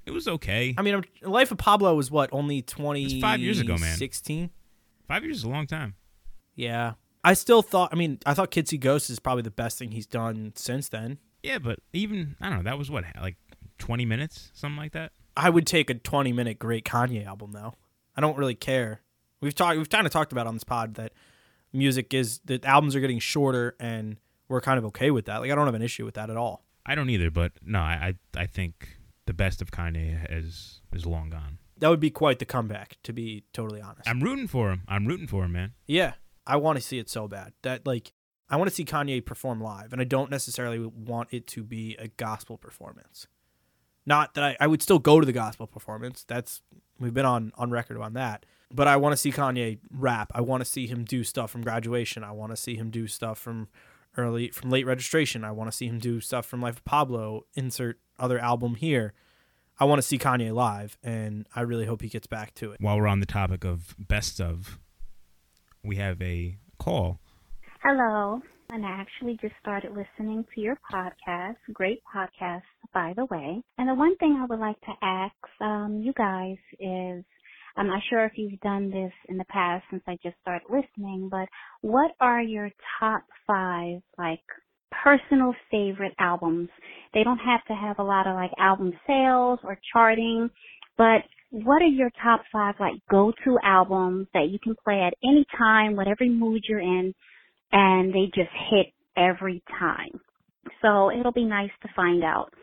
It 0.06 0.12
was 0.12 0.28
okay. 0.28 0.76
I 0.78 0.82
mean, 0.82 1.04
Life 1.22 1.52
of 1.52 1.58
Pablo 1.58 1.96
was 1.96 2.12
what 2.12 2.30
only 2.34 2.62
twenty 2.62 3.22
five 3.22 3.40
years 3.40 3.60
ago, 3.60 3.78
man. 3.78 3.96
Sixteen. 3.98 4.50
Five 5.08 5.24
years 5.24 5.38
is 5.38 5.44
a 5.44 5.50
long 5.50 5.66
time. 5.66 5.96
Yeah. 6.56 6.94
I 7.24 7.34
still 7.34 7.62
thought 7.62 7.90
I 7.92 7.96
mean, 7.96 8.20
I 8.26 8.34
thought 8.34 8.52
Kids 8.52 8.70
See 8.72 8.78
Ghosts 8.78 9.10
is 9.10 9.20
probably 9.20 9.44
the 9.44 9.52
best 9.52 9.78
thing 9.78 9.92
he's 9.92 10.08
done 10.08 10.54
since 10.56 10.90
then. 10.90 11.20
Yeah, 11.44 11.60
but 11.60 11.80
even 11.94 12.36
I 12.42 12.50
don't 12.50 12.60
know. 12.60 12.70
That 12.70 12.78
was 12.78 12.90
what 12.90 13.04
like 13.20 13.38
twenty 13.78 14.06
minutes, 14.06 14.52
something 14.54 14.78
like 14.78 14.94
that. 14.94 15.12
I 15.36 15.50
would 15.50 15.66
take 15.66 15.90
a 15.90 15.94
20 15.94 16.34
minute 16.34 16.60
great 16.60 16.86
Kanye 16.86 17.26
album 17.26 17.52
though. 17.54 17.74
I 18.16 18.22
don't 18.22 18.38
really 18.38 18.56
care. 18.56 19.02
We've 19.40 19.56
talked 19.56 19.78
we've 19.78 19.90
kind 19.90 20.06
of 20.06 20.14
talked 20.14 20.32
about 20.32 20.48
on 20.48 20.56
this 20.56 20.64
pod 20.64 20.96
that 20.96 21.14
music 21.74 22.14
is 22.14 22.40
the 22.46 22.60
albums 22.64 22.96
are 22.96 23.00
getting 23.00 23.20
shorter 23.20 23.76
and 23.80 24.18
we're 24.50 24.62
kind 24.62 24.78
of 24.78 24.86
okay 24.86 25.12
with 25.12 25.26
that. 25.26 25.38
Like 25.38 25.52
I 25.52 25.56
don't 25.56 25.66
have 25.66 25.76
an 25.76 25.82
issue 25.82 26.06
with 26.06 26.16
that 26.16 26.30
at 26.30 26.38
all. 26.38 26.66
I 26.86 26.96
don't 26.96 27.10
either, 27.10 27.32
but 27.32 27.54
no, 27.64 27.80
I 27.80 28.16
I, 28.36 28.42
I 28.42 28.46
think 28.46 28.98
the 29.26 29.34
best 29.34 29.62
of 29.62 29.72
Kanye 29.72 30.26
is 30.30 30.82
is 30.94 31.06
long 31.06 31.30
gone. 31.30 31.60
That 31.78 31.90
would 31.90 32.00
be 32.00 32.12
quite 32.12 32.40
the 32.40 32.46
comeback 32.46 32.98
to 33.04 33.14
be 33.14 33.44
totally 33.54 33.82
honest. 33.82 34.08
I'm 34.08 34.22
rooting 34.22 34.48
for 34.48 34.70
him. 34.70 34.84
I'm 34.88 35.06
rooting 35.08 35.28
for 35.28 35.46
him, 35.46 35.54
man. 35.54 35.74
Yeah, 35.88 36.14
I 36.52 36.58
want 36.58 36.78
to 36.78 36.84
see 36.84 37.00
it 37.00 37.10
so 37.10 37.30
bad. 37.30 37.54
That 37.62 37.88
like 37.88 38.12
I 38.50 38.58
want 38.58 38.70
to 38.70 38.76
see 38.76 38.84
Kanye 38.84 39.26
perform 39.26 39.62
live, 39.62 39.94
and 39.94 40.02
I 40.02 40.04
don't 40.04 40.30
necessarily 40.30 40.86
want 40.86 41.30
it 41.32 41.48
to 41.48 41.64
be 41.64 41.96
a 41.98 42.10
gospel 42.10 42.58
performance. 42.58 43.28
Not 44.06 44.34
that 44.34 44.44
I, 44.44 44.58
I 44.60 44.68
would 44.68 44.82
still 44.82 45.00
go 45.00 45.22
to 45.22 45.26
the 45.26 45.32
gospel 45.32 45.66
performance. 45.66 46.26
That's 46.28 46.62
we've 47.00 47.14
been 47.14 47.26
on 47.26 47.54
on 47.58 47.72
record 47.72 47.98
on 48.02 48.14
that. 48.14 48.46
But 48.70 48.90
I 48.90 48.98
want 48.98 49.14
to 49.14 49.18
see 49.18 49.32
Kanye 49.32 49.80
rap. 49.92 50.32
I 50.36 50.42
want 50.42 50.60
to 50.62 50.70
see 50.70 50.88
him 50.88 51.06
do 51.06 51.24
stuff 51.24 51.52
from 51.52 51.62
graduation. 51.62 52.22
I 52.22 52.32
want 52.34 52.52
to 52.52 52.58
see 52.58 52.76
him 52.76 52.90
do 52.90 53.08
stuff 53.08 53.40
from 53.40 53.70
early 54.18 54.50
from 54.50 54.72
late 54.72 54.86
registration. 54.86 55.46
I 55.46 55.54
want 55.54 55.72
to 55.72 55.76
see 55.76 55.88
him 55.88 56.00
do 56.00 56.20
stuff 56.20 56.46
from 56.46 56.62
Life 56.62 56.78
of 56.78 56.84
Pablo. 56.84 57.46
Insert 57.56 57.98
other 58.20 58.40
album 58.40 58.76
here. 58.76 59.14
I 59.80 59.86
want 59.86 60.00
to 60.00 60.08
see 60.08 60.18
Kanye 60.18 60.54
live, 60.54 60.98
and 61.02 61.48
I 61.56 61.62
really 61.62 61.86
hope 61.86 62.02
he 62.02 62.10
gets 62.10 62.28
back 62.28 62.54
to 62.56 62.74
it. 62.74 62.82
While 62.82 62.98
we're 62.98 63.08
on 63.08 63.22
the 63.22 63.26
topic 63.26 63.64
of 63.64 63.96
best 63.98 64.42
of, 64.42 64.78
we 65.84 65.96
have 65.98 66.22
a 66.22 66.58
call. 66.80 67.20
Hello. 67.84 68.42
And 68.74 68.86
I 68.86 68.90
actually 68.90 69.38
just 69.42 69.56
started 69.60 69.92
listening 69.92 70.46
to 70.56 70.62
your 70.62 70.78
podcast. 70.94 71.56
Great 71.74 72.02
podcast, 72.16 72.62
by 72.94 73.14
the 73.16 73.26
way. 73.26 73.62
And 73.78 73.90
the 73.90 73.96
one 73.96 74.16
thing 74.18 74.40
I 74.42 74.46
would 74.46 74.60
like 74.60 74.80
to 74.82 74.94
ask 75.02 75.36
um, 75.60 76.00
you 76.02 76.14
guys 76.14 76.56
is, 76.80 77.26
I'm 77.76 77.88
not 77.88 78.02
sure 78.10 78.24
if 78.26 78.34
you've 78.38 78.60
done 78.62 78.90
this 78.90 79.12
in 79.28 79.38
the 79.38 79.46
past 79.46 79.84
since 79.90 80.04
I 80.08 80.18
just 80.24 80.38
started 80.42 80.68
listening, 80.70 81.28
but 81.30 81.50
what 81.82 82.12
are 82.22 82.42
your 82.42 82.70
top 83.00 83.24
five, 83.46 84.02
like, 84.18 84.40
personal 85.04 85.54
favorite 85.70 86.14
albums? 86.20 86.70
They 87.14 87.24
don't 87.24 87.40
have 87.40 87.66
to 87.68 87.74
have 87.74 88.00
a 88.00 88.04
lot 88.04 88.28
of, 88.28 88.36
like, 88.36 88.52
album 88.58 88.94
sales 89.06 89.60
or 89.64 89.78
charting, 89.92 90.50
but 90.98 91.24
what 91.52 91.82
are 91.82 91.86
your 91.86 92.10
top 92.24 92.42
five, 92.52 92.76
like, 92.80 92.96
go-to 93.10 93.58
albums 93.64 94.28
that 94.34 94.50
you 94.50 94.58
can 94.58 94.76
play 94.84 95.02
at 95.02 95.14
any 95.24 95.46
time, 95.58 95.96
whatever 95.96 96.26
mood 96.26 96.64
you're 96.68 96.80
in, 96.80 97.14
and 97.72 98.14
they 98.14 98.26
just 98.34 98.50
hit 98.70 98.88
every 99.16 99.62
time. 99.80 100.20
So 100.82 101.12
it'll 101.12 101.32
be 101.32 101.46
nice 101.46 101.72
to 101.82 101.90
find 101.96 102.24
out 102.24 102.54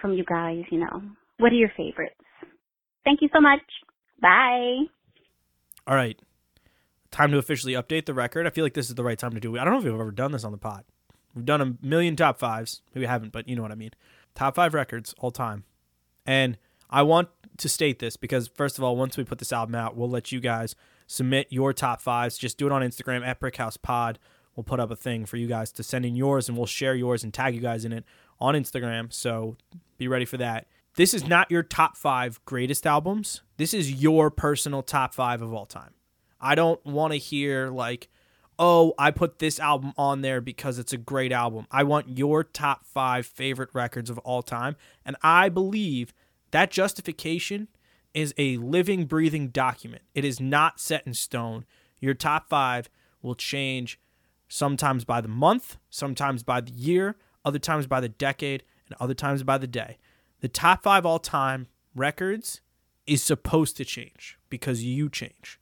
from 0.00 0.12
you 0.12 0.24
guys, 0.24 0.62
you 0.70 0.78
know, 0.78 1.02
what 1.38 1.52
are 1.52 1.56
your 1.56 1.72
favorites? 1.76 2.14
Thank 3.04 3.22
you 3.22 3.28
so 3.34 3.40
much. 3.40 3.60
Bye. 4.20 4.84
All 5.86 5.94
right. 5.94 6.20
Time 7.10 7.32
to 7.32 7.38
officially 7.38 7.72
update 7.72 8.06
the 8.06 8.14
record. 8.14 8.46
I 8.46 8.50
feel 8.50 8.64
like 8.64 8.74
this 8.74 8.88
is 8.88 8.94
the 8.94 9.04
right 9.04 9.18
time 9.18 9.32
to 9.32 9.40
do 9.40 9.56
it. 9.56 9.60
I 9.60 9.64
don't 9.64 9.72
know 9.72 9.78
if 9.78 9.84
we've 9.84 9.94
ever 9.94 10.10
done 10.10 10.32
this 10.32 10.44
on 10.44 10.52
the 10.52 10.58
pod. 10.58 10.84
We've 11.34 11.44
done 11.44 11.60
a 11.60 11.74
million 11.84 12.16
top 12.16 12.38
fives. 12.38 12.82
Maybe 12.94 13.04
we 13.04 13.06
haven't, 13.06 13.32
but 13.32 13.48
you 13.48 13.56
know 13.56 13.62
what 13.62 13.72
I 13.72 13.76
mean. 13.76 13.90
Top 14.34 14.54
five 14.54 14.74
records 14.74 15.14
all 15.18 15.30
time. 15.30 15.64
And 16.26 16.58
I 16.90 17.02
want 17.02 17.28
to 17.58 17.68
state 17.68 17.98
this 17.98 18.16
because, 18.16 18.48
first 18.48 18.78
of 18.78 18.84
all, 18.84 18.96
once 18.96 19.16
we 19.16 19.24
put 19.24 19.38
this 19.38 19.52
album 19.52 19.74
out, 19.74 19.96
we'll 19.96 20.10
let 20.10 20.32
you 20.32 20.40
guys 20.40 20.74
submit 21.06 21.48
your 21.50 21.72
top 21.72 22.00
fives. 22.00 22.38
Just 22.38 22.58
do 22.58 22.66
it 22.66 22.72
on 22.72 22.82
Instagram 22.82 23.26
at 23.26 23.40
Brickhouse 23.40 23.80
Pod. 23.80 24.18
We'll 24.54 24.64
put 24.64 24.80
up 24.80 24.90
a 24.90 24.96
thing 24.96 25.24
for 25.24 25.36
you 25.36 25.46
guys 25.46 25.70
to 25.72 25.82
send 25.82 26.04
in 26.04 26.16
yours 26.16 26.48
and 26.48 26.56
we'll 26.56 26.66
share 26.66 26.94
yours 26.94 27.22
and 27.22 27.32
tag 27.32 27.54
you 27.54 27.60
guys 27.60 27.84
in 27.84 27.92
it 27.92 28.04
on 28.40 28.54
Instagram. 28.54 29.12
So 29.12 29.56
be 29.98 30.08
ready 30.08 30.24
for 30.24 30.36
that. 30.36 30.66
This 30.96 31.14
is 31.14 31.28
not 31.28 31.50
your 31.50 31.62
top 31.62 31.96
five 31.96 32.44
greatest 32.44 32.86
albums. 32.86 33.42
This 33.56 33.72
is 33.72 34.02
your 34.02 34.30
personal 34.30 34.82
top 34.82 35.14
five 35.14 35.42
of 35.42 35.54
all 35.54 35.66
time. 35.66 35.94
I 36.40 36.56
don't 36.56 36.84
want 36.84 37.12
to 37.12 37.18
hear 37.18 37.68
like, 37.68 38.08
oh, 38.58 38.94
I 38.98 39.12
put 39.12 39.38
this 39.38 39.60
album 39.60 39.92
on 39.96 40.22
there 40.22 40.40
because 40.40 40.78
it's 40.78 40.92
a 40.92 40.96
great 40.96 41.30
album. 41.30 41.68
I 41.70 41.84
want 41.84 42.18
your 42.18 42.42
top 42.42 42.84
five 42.84 43.26
favorite 43.26 43.70
records 43.72 44.10
of 44.10 44.18
all 44.18 44.42
time. 44.42 44.74
And 45.06 45.14
I 45.22 45.48
believe 45.48 46.12
that 46.50 46.70
justification 46.70 47.68
is 48.14 48.34
a 48.38 48.56
living, 48.58 49.06
breathing 49.06 49.48
document. 49.48 50.02
It 50.14 50.24
is 50.24 50.40
not 50.40 50.80
set 50.80 51.06
in 51.06 51.14
stone. 51.14 51.64
Your 52.00 52.14
top 52.14 52.48
five 52.48 52.88
will 53.22 53.34
change 53.34 53.98
sometimes 54.48 55.04
by 55.04 55.20
the 55.20 55.28
month, 55.28 55.76
sometimes 55.90 56.42
by 56.42 56.60
the 56.60 56.72
year, 56.72 57.16
other 57.44 57.58
times 57.58 57.86
by 57.86 58.00
the 58.00 58.08
decade, 58.08 58.64
and 58.86 58.96
other 59.00 59.14
times 59.14 59.42
by 59.42 59.58
the 59.58 59.66
day. 59.66 59.98
The 60.40 60.48
top 60.48 60.82
five 60.82 61.04
all 61.04 61.18
time 61.18 61.68
records 61.94 62.60
is 63.06 63.22
supposed 63.22 63.76
to 63.76 63.84
change 63.84 64.38
because 64.48 64.84
you 64.84 65.08
change. 65.08 65.58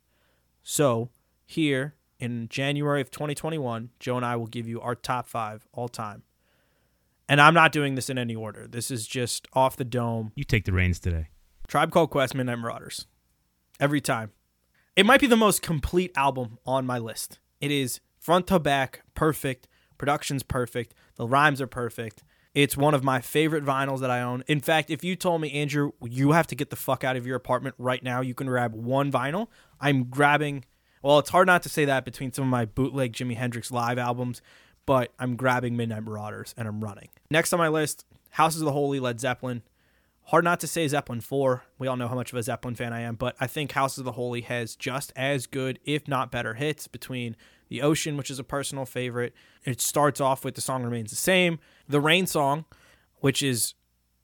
So, 0.63 1.11
here 1.45 1.95
in 2.19 2.49
January 2.49 3.01
of 3.01 3.11
2021, 3.11 3.91
Joe 4.01 4.17
and 4.17 4.27
I 4.27 4.37
will 4.37 4.47
give 4.47 4.67
you 4.67 4.81
our 4.81 4.95
top 4.95 5.29
five 5.29 5.67
all 5.73 5.89
time. 5.89 6.23
And 7.29 7.41
I'm 7.41 7.55
not 7.55 7.73
doing 7.73 7.97
this 7.97 8.09
in 8.09 8.19
any 8.19 8.35
order. 8.35 8.67
This 8.69 8.91
is 8.91 9.07
just 9.07 9.49
off 9.53 9.77
the 9.77 9.85
dome. 9.85 10.33
You 10.37 10.45
take 10.45 10.65
the 10.65 10.73
reins 10.73 11.01
today. 11.01 11.29
Tribe 11.67 11.91
Called 11.91 12.11
Quest, 12.11 12.35
Midnight 12.35 12.59
Marauders. 12.59 13.07
Every 13.81 14.01
time. 14.01 14.31
It 14.95 15.05
might 15.05 15.21
be 15.21 15.27
the 15.27 15.37
most 15.37 15.61
complete 15.61 16.13
album 16.17 16.59
on 16.65 16.87
my 16.87 16.99
list. 16.99 17.39
It 17.61 17.71
is 17.71 18.01
front 18.19 18.47
to 18.47 18.59
back, 18.59 19.03
perfect. 19.15 19.69
Production's 19.99 20.43
perfect. 20.43 20.95
The 21.17 21.27
rhymes 21.27 21.61
are 21.61 21.67
perfect. 21.67 22.23
It's 22.55 22.77
one 22.77 22.95
of 22.95 23.05
my 23.05 23.21
favorite 23.21 23.65
vinyls 23.65 24.01
that 24.01 24.11
I 24.11 24.23
own. 24.23 24.43
In 24.47 24.61
fact, 24.61 24.91
if 24.91 25.05
you 25.05 25.15
told 25.15 25.43
me, 25.43 25.53
Andrew, 25.53 25.93
you 26.03 26.33
have 26.33 26.47
to 26.47 26.55
get 26.55 26.71
the 26.71 26.77
fuck 26.77 27.05
out 27.05 27.17
of 27.17 27.27
your 27.27 27.37
apartment 27.37 27.75
right 27.77 28.03
now, 28.03 28.23
you 28.23 28.33
can 28.33 28.47
grab 28.47 28.75
one 28.75 29.13
vinyl. 29.13 29.49
I'm 29.79 30.05
grabbing, 30.05 30.65
well, 31.03 31.19
it's 31.19 31.29
hard 31.31 31.47
not 31.47 31.63
to 31.65 31.69
say 31.69 31.85
that 31.85 32.07
between 32.07 32.33
some 32.33 32.45
of 32.45 32.51
my 32.51 32.65
bootleg 32.65 33.13
Jimi 33.13 33.37
Hendrix 33.37 33.71
live 33.71 33.99
albums, 33.99 34.41
but 34.87 35.13
I'm 35.19 35.37
grabbing 35.37 35.77
Midnight 35.77 36.05
Marauders 36.05 36.55
and 36.57 36.67
I'm 36.67 36.83
running. 36.83 37.09
Next 37.31 37.53
on 37.53 37.59
my 37.59 37.69
list, 37.69 38.05
Houses 38.31 38.61
of 38.61 38.67
the 38.67 38.73
Holy, 38.73 39.01
Led 39.01 39.21
Zeppelin. 39.21 39.63
Hard 40.25 40.45
not 40.45 40.61
to 40.61 40.67
say 40.67 40.87
Zeppelin 40.89 41.21
4. 41.21 41.63
We 41.79 41.87
all 41.87 41.97
know 41.97 42.09
how 42.09 42.15
much 42.15 42.33
of 42.33 42.39
a 42.39 42.43
Zeppelin 42.43 42.75
fan 42.75 42.93
I 42.93 43.01
am, 43.01 43.15
but 43.15 43.37
I 43.41 43.47
think 43.47 43.73
Houses 43.73 43.99
of 43.99 44.05
the 44.05 44.13
Holy 44.13 44.41
has 44.43 44.75
just 44.75 45.13
as 45.15 45.47
good, 45.47 45.79
if 45.85 46.09
not 46.09 46.33
better, 46.33 46.55
hits 46.55 46.89
between 46.89 47.37
The 47.69 47.83
Ocean, 47.83 48.17
which 48.17 48.31
is 48.31 48.39
a 48.39 48.45
personal 48.45 48.87
favorite. 48.87 49.35
It 49.65 49.81
starts 49.81 50.21
off 50.21 50.45
with 50.45 50.55
The 50.55 50.61
Song 50.61 50.83
Remains 50.83 51.11
the 51.11 51.17
Same, 51.17 51.59
The 51.89 52.01
Rain 52.01 52.27
Song, 52.27 52.65
which 53.21 53.43
is 53.43 53.75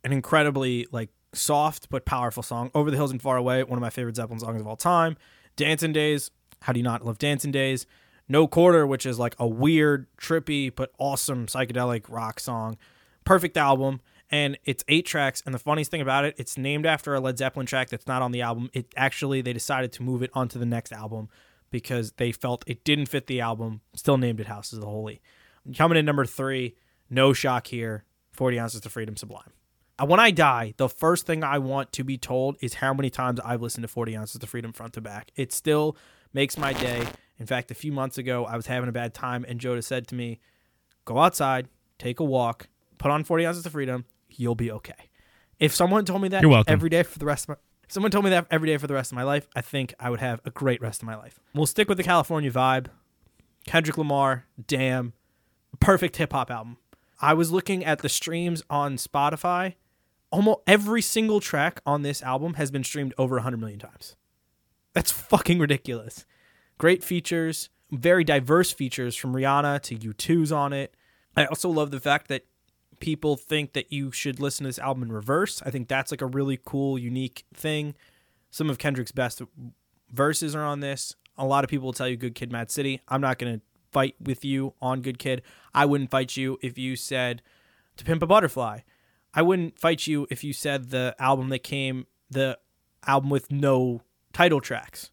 an 0.04 0.12
incredibly 0.12 0.86
like 0.90 1.10
soft 1.32 1.88
but 1.88 2.04
powerful 2.04 2.42
song. 2.42 2.70
Over 2.74 2.90
the 2.90 2.96
Hills 2.96 3.12
and 3.12 3.22
Far 3.22 3.36
Away, 3.36 3.62
one 3.62 3.78
of 3.78 3.82
my 3.82 3.90
favorite 3.90 4.16
Zeppelin 4.16 4.40
songs 4.40 4.60
of 4.60 4.66
all 4.66 4.76
time. 4.76 5.16
Dancing 5.56 5.92
Days, 5.92 6.30
how 6.62 6.72
do 6.72 6.80
you 6.80 6.84
not 6.84 7.04
love 7.04 7.18
Dancing 7.18 7.52
Days? 7.52 7.86
No 8.28 8.46
Quarter, 8.46 8.86
which 8.86 9.04
is 9.06 9.18
like 9.18 9.34
a 9.38 9.46
weird, 9.46 10.06
trippy 10.16 10.74
but 10.74 10.92
awesome 10.98 11.46
psychedelic 11.46 12.04
rock 12.08 12.40
song. 12.40 12.76
Perfect 13.24 13.56
album. 13.56 14.00
And 14.30 14.58
it's 14.64 14.82
eight 14.88 15.04
tracks. 15.04 15.42
And 15.44 15.54
the 15.54 15.58
funniest 15.58 15.90
thing 15.90 16.00
about 16.00 16.24
it, 16.24 16.34
it's 16.38 16.56
named 16.56 16.86
after 16.86 17.14
a 17.14 17.20
Led 17.20 17.36
Zeppelin 17.36 17.66
track 17.66 17.90
that's 17.90 18.06
not 18.06 18.22
on 18.22 18.32
the 18.32 18.40
album. 18.40 18.70
It 18.72 18.86
actually 18.96 19.42
they 19.42 19.52
decided 19.52 19.92
to 19.92 20.02
move 20.02 20.22
it 20.22 20.30
onto 20.32 20.58
the 20.58 20.64
next 20.64 20.92
album 20.92 21.28
because 21.70 22.12
they 22.12 22.32
felt 22.32 22.64
it 22.66 22.84
didn't 22.84 23.06
fit 23.06 23.26
the 23.26 23.40
album. 23.40 23.82
Still 23.94 24.16
named 24.16 24.40
it 24.40 24.46
Houses 24.46 24.74
of 24.74 24.80
the 24.80 24.86
Holy. 24.86 25.20
Coming 25.76 25.98
in 25.98 26.04
number 26.04 26.24
three, 26.24 26.76
no 27.10 27.32
shock 27.32 27.66
here. 27.66 28.04
40 28.32 28.58
ounces 28.58 28.80
to 28.80 28.88
freedom 28.88 29.16
sublime. 29.16 29.52
Uh, 29.98 30.06
When 30.06 30.18
I 30.18 30.30
die, 30.30 30.72
the 30.78 30.88
first 30.88 31.26
thing 31.26 31.44
I 31.44 31.58
want 31.58 31.92
to 31.92 32.04
be 32.04 32.16
told 32.16 32.56
is 32.60 32.74
how 32.74 32.94
many 32.94 33.10
times 33.10 33.38
I've 33.44 33.60
listened 33.60 33.82
to 33.82 33.88
40 33.88 34.16
ounces 34.16 34.40
to 34.40 34.46
freedom 34.46 34.72
front 34.72 34.94
to 34.94 35.00
back. 35.02 35.30
It 35.36 35.52
still 35.52 35.96
makes 36.32 36.56
my 36.56 36.72
day. 36.72 37.06
In 37.42 37.46
fact, 37.46 37.72
a 37.72 37.74
few 37.74 37.90
months 37.90 38.18
ago, 38.18 38.44
I 38.44 38.54
was 38.54 38.66
having 38.66 38.88
a 38.88 38.92
bad 38.92 39.14
time, 39.14 39.44
and 39.48 39.58
Joda 39.58 39.82
said 39.82 40.06
to 40.06 40.14
me, 40.14 40.38
Go 41.04 41.18
outside, 41.18 41.66
take 41.98 42.20
a 42.20 42.24
walk, 42.24 42.68
put 42.98 43.10
on 43.10 43.24
40 43.24 43.44
ounces 43.46 43.66
of 43.66 43.72
freedom, 43.72 44.04
you'll 44.30 44.54
be 44.54 44.70
okay. 44.70 45.10
If 45.58 45.74
someone 45.74 46.04
told 46.04 46.22
me 46.22 46.28
that 46.28 46.44
every 46.68 46.88
day 46.88 47.02
for 47.02 47.18
the 47.18 47.26
rest 47.26 47.46
of 47.46 47.48
my 47.48 47.54
if 47.82 47.90
someone 47.90 48.12
told 48.12 48.24
me 48.24 48.30
that 48.30 48.46
every 48.48 48.68
day 48.68 48.76
for 48.76 48.86
the 48.86 48.94
rest 48.94 49.10
of 49.10 49.16
my 49.16 49.24
life, 49.24 49.48
I 49.56 49.60
think 49.60 49.92
I 49.98 50.08
would 50.08 50.20
have 50.20 50.40
a 50.44 50.50
great 50.50 50.80
rest 50.80 51.02
of 51.02 51.06
my 51.06 51.16
life. 51.16 51.40
We'll 51.52 51.66
stick 51.66 51.88
with 51.88 51.98
the 51.98 52.04
California 52.04 52.52
vibe. 52.52 52.86
Kendrick 53.66 53.98
Lamar, 53.98 54.46
damn, 54.64 55.14
perfect 55.80 56.14
hip 56.14 56.32
hop 56.32 56.48
album. 56.48 56.76
I 57.20 57.34
was 57.34 57.50
looking 57.50 57.84
at 57.84 58.02
the 58.02 58.08
streams 58.08 58.62
on 58.70 58.98
Spotify. 58.98 59.74
Almost 60.30 60.60
every 60.68 61.02
single 61.02 61.40
track 61.40 61.80
on 61.84 62.02
this 62.02 62.22
album 62.22 62.54
has 62.54 62.70
been 62.70 62.84
streamed 62.84 63.14
over 63.18 63.34
100 63.34 63.58
million 63.58 63.80
times. 63.80 64.14
That's 64.92 65.10
fucking 65.10 65.58
ridiculous. 65.58 66.24
Great 66.82 67.04
features, 67.04 67.68
very 67.92 68.24
diverse 68.24 68.72
features 68.72 69.14
from 69.14 69.32
Rihanna 69.32 69.82
to 69.82 69.96
U2's 69.96 70.50
on 70.50 70.72
it. 70.72 70.96
I 71.36 71.44
also 71.44 71.68
love 71.68 71.92
the 71.92 72.00
fact 72.00 72.26
that 72.26 72.44
people 72.98 73.36
think 73.36 73.74
that 73.74 73.92
you 73.92 74.10
should 74.10 74.40
listen 74.40 74.64
to 74.64 74.68
this 74.68 74.80
album 74.80 75.04
in 75.04 75.12
reverse. 75.12 75.62
I 75.64 75.70
think 75.70 75.86
that's 75.86 76.10
like 76.10 76.22
a 76.22 76.26
really 76.26 76.58
cool, 76.64 76.98
unique 76.98 77.44
thing. 77.54 77.94
Some 78.50 78.68
of 78.68 78.78
Kendrick's 78.78 79.12
best 79.12 79.42
verses 80.12 80.56
are 80.56 80.64
on 80.64 80.80
this. 80.80 81.14
A 81.38 81.46
lot 81.46 81.62
of 81.62 81.70
people 81.70 81.84
will 81.84 81.92
tell 81.92 82.08
you 82.08 82.16
Good 82.16 82.34
Kid, 82.34 82.50
Mad 82.50 82.68
City. 82.68 83.00
I'm 83.06 83.20
not 83.20 83.38
going 83.38 83.60
to 83.60 83.62
fight 83.92 84.16
with 84.20 84.44
you 84.44 84.74
on 84.82 85.02
Good 85.02 85.20
Kid. 85.20 85.42
I 85.72 85.84
wouldn't 85.84 86.10
fight 86.10 86.36
you 86.36 86.58
if 86.62 86.78
you 86.78 86.96
said 86.96 87.42
To 87.96 88.04
Pimp 88.04 88.24
a 88.24 88.26
Butterfly. 88.26 88.80
I 89.32 89.42
wouldn't 89.42 89.78
fight 89.78 90.08
you 90.08 90.26
if 90.30 90.42
you 90.42 90.52
said 90.52 90.90
the 90.90 91.14
album 91.20 91.48
that 91.50 91.62
came, 91.62 92.08
the 92.28 92.58
album 93.06 93.30
with 93.30 93.52
no 93.52 94.02
title 94.32 94.60
tracks. 94.60 95.12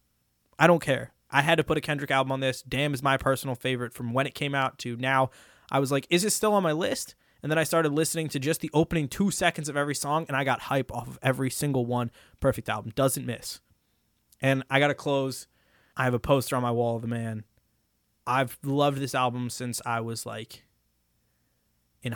I 0.58 0.66
don't 0.66 0.82
care. 0.82 1.12
I 1.32 1.42
had 1.42 1.56
to 1.56 1.64
put 1.64 1.78
a 1.78 1.80
Kendrick 1.80 2.10
album 2.10 2.32
on 2.32 2.40
this. 2.40 2.62
Damn 2.62 2.94
is 2.94 3.02
my 3.02 3.16
personal 3.16 3.54
favorite 3.54 3.92
from 3.92 4.12
when 4.12 4.26
it 4.26 4.34
came 4.34 4.54
out 4.54 4.78
to 4.78 4.96
now. 4.96 5.30
I 5.70 5.78
was 5.78 5.92
like, 5.92 6.06
is 6.10 6.24
it 6.24 6.30
still 6.30 6.52
on 6.54 6.62
my 6.62 6.72
list? 6.72 7.14
And 7.42 7.50
then 7.50 7.58
I 7.58 7.64
started 7.64 7.92
listening 7.92 8.28
to 8.28 8.38
just 8.38 8.60
the 8.60 8.70
opening 8.74 9.08
two 9.08 9.30
seconds 9.30 9.68
of 9.68 9.76
every 9.76 9.94
song, 9.94 10.26
and 10.28 10.36
I 10.36 10.44
got 10.44 10.62
hype 10.62 10.92
off 10.92 11.08
of 11.08 11.18
every 11.22 11.50
single 11.50 11.86
one. 11.86 12.10
Perfect 12.38 12.68
album. 12.68 12.92
Doesn't 12.94 13.24
miss. 13.24 13.60
And 14.40 14.64
I 14.68 14.78
got 14.78 14.88
to 14.88 14.94
close. 14.94 15.46
I 15.96 16.04
have 16.04 16.14
a 16.14 16.18
poster 16.18 16.56
on 16.56 16.62
my 16.62 16.70
wall 16.70 16.96
of 16.96 17.02
the 17.02 17.08
man. 17.08 17.44
I've 18.26 18.58
loved 18.62 18.98
this 18.98 19.14
album 19.14 19.50
since 19.50 19.80
I 19.86 20.00
was 20.00 20.26
like 20.26 20.64
in 22.02 22.14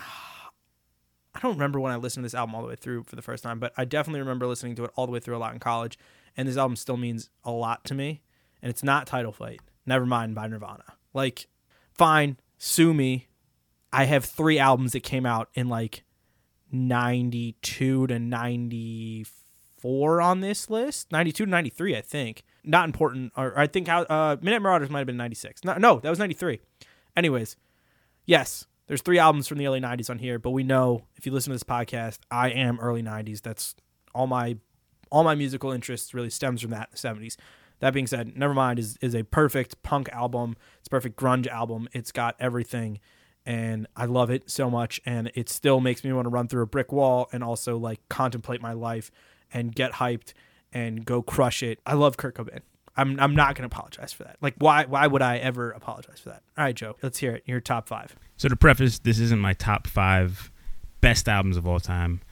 I 1.34 1.40
don't 1.40 1.54
remember 1.54 1.80
when 1.80 1.92
I 1.92 1.96
listened 1.96 2.22
to 2.22 2.26
this 2.26 2.34
album 2.34 2.54
all 2.54 2.62
the 2.62 2.68
way 2.68 2.76
through 2.76 3.04
for 3.04 3.16
the 3.16 3.22
first 3.22 3.42
time, 3.42 3.58
but 3.58 3.72
I 3.76 3.84
definitely 3.84 4.20
remember 4.20 4.46
listening 4.46 4.76
to 4.76 4.84
it 4.84 4.90
all 4.94 5.06
the 5.06 5.12
way 5.12 5.18
through 5.18 5.36
a 5.36 5.38
lot 5.38 5.52
in 5.52 5.58
college. 5.58 5.98
And 6.36 6.46
this 6.46 6.56
album 6.56 6.76
still 6.76 6.96
means 6.96 7.30
a 7.44 7.50
lot 7.50 7.84
to 7.86 7.94
me. 7.94 8.22
And 8.64 8.70
it's 8.70 8.82
not 8.82 9.06
Title 9.06 9.30
Fight. 9.30 9.60
Never 9.84 10.06
mind 10.06 10.34
by 10.34 10.46
Nirvana. 10.46 10.94
Like, 11.12 11.48
fine, 11.92 12.38
sue 12.56 12.94
me. 12.94 13.28
I 13.92 14.06
have 14.06 14.24
three 14.24 14.58
albums 14.58 14.92
that 14.92 15.02
came 15.02 15.26
out 15.26 15.50
in 15.52 15.68
like 15.68 16.02
92 16.72 18.06
to 18.06 18.18
94 18.18 20.22
on 20.22 20.40
this 20.40 20.70
list. 20.70 21.12
92 21.12 21.44
to 21.44 21.50
93, 21.50 21.94
I 21.94 22.00
think. 22.00 22.42
Not 22.64 22.86
important. 22.86 23.34
Or 23.36 23.52
I 23.58 23.66
think 23.66 23.86
how 23.86 24.04
uh, 24.04 24.38
Midnight 24.40 24.62
Marauders 24.62 24.88
might 24.88 25.00
have 25.00 25.06
been 25.06 25.18
96. 25.18 25.62
No, 25.62 25.74
no, 25.74 26.00
that 26.00 26.08
was 26.08 26.18
93. 26.18 26.58
Anyways, 27.14 27.58
yes, 28.24 28.66
there's 28.86 29.02
three 29.02 29.18
albums 29.18 29.46
from 29.46 29.58
the 29.58 29.66
early 29.66 29.82
90s 29.82 30.08
on 30.08 30.18
here, 30.18 30.38
but 30.38 30.52
we 30.52 30.62
know 30.62 31.04
if 31.16 31.26
you 31.26 31.32
listen 31.32 31.50
to 31.50 31.54
this 31.54 31.64
podcast, 31.64 32.20
I 32.30 32.48
am 32.48 32.80
early 32.80 33.02
90s. 33.02 33.42
That's 33.42 33.74
all 34.14 34.26
my 34.26 34.56
all 35.12 35.22
my 35.22 35.34
musical 35.34 35.70
interest 35.70 36.14
really 36.14 36.30
stems 36.30 36.62
from 36.62 36.70
that 36.70 36.88
in 36.88 36.92
the 36.92 36.96
70s. 37.28 37.36
That 37.84 37.92
being 37.92 38.06
said, 38.06 38.34
Nevermind 38.34 38.78
is 38.78 38.96
is 39.02 39.14
a 39.14 39.24
perfect 39.24 39.82
punk 39.82 40.08
album. 40.08 40.56
It's 40.78 40.86
a 40.86 40.90
perfect 40.90 41.18
grunge 41.18 41.46
album. 41.46 41.86
It's 41.92 42.12
got 42.12 42.34
everything 42.40 42.98
and 43.44 43.86
I 43.94 44.06
love 44.06 44.30
it 44.30 44.50
so 44.50 44.70
much 44.70 45.02
and 45.04 45.30
it 45.34 45.50
still 45.50 45.80
makes 45.80 46.02
me 46.02 46.10
want 46.10 46.24
to 46.24 46.30
run 46.30 46.48
through 46.48 46.62
a 46.62 46.66
brick 46.66 46.92
wall 46.92 47.28
and 47.30 47.44
also 47.44 47.76
like 47.76 48.00
contemplate 48.08 48.62
my 48.62 48.72
life 48.72 49.10
and 49.52 49.74
get 49.74 49.92
hyped 49.92 50.32
and 50.72 51.04
go 51.04 51.20
crush 51.20 51.62
it. 51.62 51.78
I 51.84 51.92
love 51.92 52.16
Kurt 52.16 52.36
Cobain. 52.36 52.60
I'm 52.96 53.20
I'm 53.20 53.36
not 53.36 53.54
going 53.54 53.68
to 53.68 53.76
apologize 53.76 54.14
for 54.14 54.24
that. 54.24 54.38
Like 54.40 54.54
why 54.56 54.86
why 54.86 55.06
would 55.06 55.20
I 55.20 55.36
ever 55.36 55.70
apologize 55.70 56.20
for 56.20 56.30
that? 56.30 56.42
All 56.56 56.64
right, 56.64 56.74
Joe, 56.74 56.96
let's 57.02 57.18
hear 57.18 57.34
it. 57.34 57.42
Your 57.44 57.60
top 57.60 57.86
5. 57.86 58.16
So 58.38 58.48
to 58.48 58.56
preface, 58.56 58.98
this 58.98 59.18
isn't 59.18 59.40
my 59.40 59.52
top 59.52 59.86
five 59.86 60.50
best 61.02 61.28
albums 61.28 61.58
of 61.58 61.66
all 61.66 61.80
time. 61.80 62.22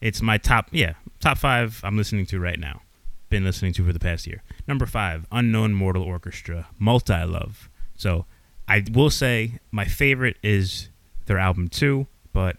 It's 0.00 0.22
my 0.22 0.38
top, 0.38 0.68
yeah, 0.72 0.94
top 1.20 1.36
five 1.36 1.82
I'm 1.84 1.98
listening 1.98 2.24
to 2.24 2.40
right 2.40 2.58
now. 2.58 2.80
Been 3.30 3.44
listening 3.44 3.72
to 3.74 3.84
for 3.84 3.92
the 3.92 3.98
past 3.98 4.26
year. 4.26 4.42
Number 4.68 4.86
five, 4.86 5.26
Unknown 5.32 5.72
Mortal 5.72 6.02
Orchestra, 6.02 6.68
Multi 6.78 7.24
Love. 7.24 7.68
So 7.96 8.26
I 8.68 8.84
will 8.92 9.10
say 9.10 9.58
my 9.70 9.84
favorite 9.84 10.36
is 10.42 10.88
their 11.26 11.38
album 11.38 11.68
two, 11.68 12.06
but 12.32 12.56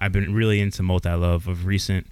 I've 0.00 0.12
been 0.12 0.34
really 0.34 0.60
into 0.60 0.82
Multi 0.82 1.10
Love 1.10 1.46
of 1.46 1.66
recent. 1.66 2.06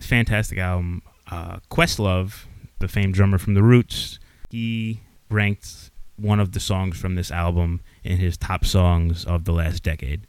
Fantastic 0.00 0.58
album. 0.58 1.02
Uh, 1.30 1.58
Questlove, 1.70 2.44
the 2.78 2.88
famed 2.88 3.14
drummer 3.14 3.38
from 3.38 3.54
The 3.54 3.62
Roots, 3.62 4.18
he 4.50 5.00
ranked 5.30 5.90
one 6.16 6.40
of 6.40 6.52
the 6.52 6.60
songs 6.60 6.98
from 6.98 7.14
this 7.14 7.30
album 7.30 7.80
in 8.04 8.16
his 8.18 8.36
top 8.36 8.64
songs 8.64 9.24
of 9.24 9.44
the 9.44 9.52
last 9.52 9.82
decade. 9.82 10.26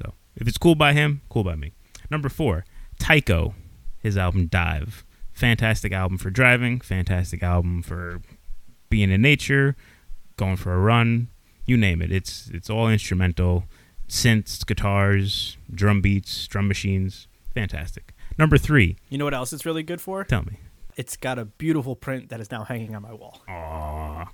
So 0.00 0.14
if 0.36 0.48
it's 0.48 0.58
cool 0.58 0.74
by 0.74 0.92
him, 0.92 1.22
cool 1.28 1.44
by 1.44 1.54
me. 1.54 1.72
Number 2.10 2.28
four, 2.28 2.64
Tycho, 2.98 3.54
his 3.98 4.16
album 4.16 4.46
Dive. 4.46 5.04
Fantastic 5.36 5.92
album 5.92 6.16
for 6.16 6.30
driving, 6.30 6.80
fantastic 6.80 7.42
album 7.42 7.82
for 7.82 8.22
being 8.88 9.10
in 9.10 9.20
nature, 9.20 9.76
going 10.38 10.56
for 10.56 10.72
a 10.72 10.78
run, 10.78 11.28
you 11.66 11.76
name 11.76 12.00
it. 12.00 12.10
It's 12.10 12.48
it's 12.54 12.70
all 12.70 12.88
instrumental, 12.88 13.64
synths, 14.08 14.64
guitars, 14.64 15.58
drum 15.72 16.00
beats, 16.00 16.46
drum 16.46 16.66
machines. 16.68 17.28
Fantastic. 17.52 18.14
Number 18.38 18.56
three, 18.56 18.96
You 19.10 19.18
know 19.18 19.24
what 19.26 19.34
else 19.34 19.52
it's 19.52 19.66
really 19.66 19.82
good 19.82 20.00
for? 20.00 20.24
tell 20.24 20.42
me. 20.42 20.56
It's 20.96 21.18
got 21.18 21.38
a 21.38 21.44
beautiful 21.44 21.96
print 21.96 22.30
that 22.30 22.40
is 22.40 22.50
now 22.50 22.64
hanging 22.64 22.94
on 22.94 23.02
my 23.02 23.12
wall. 23.12 23.42
Aww. 23.46 24.28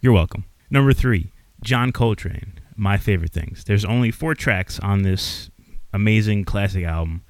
You're 0.00 0.14
welcome. 0.14 0.46
Number 0.70 0.94
three, 0.94 1.30
John 1.62 1.92
Coltrane. 1.92 2.54
My 2.74 2.96
favorite 2.96 3.32
things. 3.32 3.64
There's 3.64 3.84
only 3.84 4.10
four 4.10 4.34
tracks 4.34 4.80
on 4.80 5.02
this 5.02 5.50
amazing 5.92 6.44
classic 6.44 6.84
album. 6.84 7.22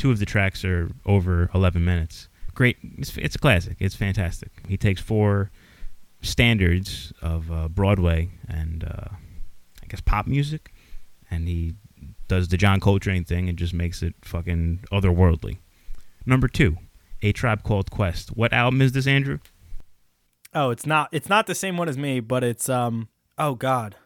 Two 0.00 0.10
of 0.10 0.18
the 0.18 0.24
tracks 0.24 0.64
are 0.64 0.90
over 1.04 1.50
11 1.54 1.84
minutes. 1.84 2.30
Great. 2.54 2.78
It's, 2.96 3.14
it's 3.18 3.34
a 3.36 3.38
classic. 3.38 3.76
It's 3.80 3.94
fantastic. 3.94 4.50
He 4.66 4.78
takes 4.78 4.98
four 4.98 5.50
standards 6.22 7.12
of 7.20 7.52
uh, 7.52 7.68
Broadway 7.68 8.30
and 8.48 8.82
uh, 8.82 9.08
I 9.82 9.86
guess 9.90 10.00
pop 10.00 10.26
music, 10.26 10.72
and 11.30 11.46
he 11.46 11.74
does 12.28 12.48
the 12.48 12.56
John 12.56 12.80
Coltrane 12.80 13.24
thing 13.24 13.46
and 13.50 13.58
just 13.58 13.74
makes 13.74 14.02
it 14.02 14.14
fucking 14.22 14.84
otherworldly. 14.90 15.58
Number 16.24 16.48
two, 16.48 16.78
A 17.20 17.32
Tribe 17.32 17.62
Called 17.62 17.90
Quest. 17.90 18.30
What 18.34 18.54
album 18.54 18.80
is 18.80 18.92
this, 18.92 19.06
Andrew? 19.06 19.38
Oh, 20.54 20.70
it's 20.70 20.86
not 20.86 21.10
it's 21.12 21.28
not 21.28 21.46
the 21.46 21.54
same 21.54 21.76
one 21.76 21.90
as 21.90 21.98
me, 21.98 22.20
but 22.20 22.42
it's 22.42 22.70
um 22.70 23.08
oh 23.36 23.54
god. 23.54 23.96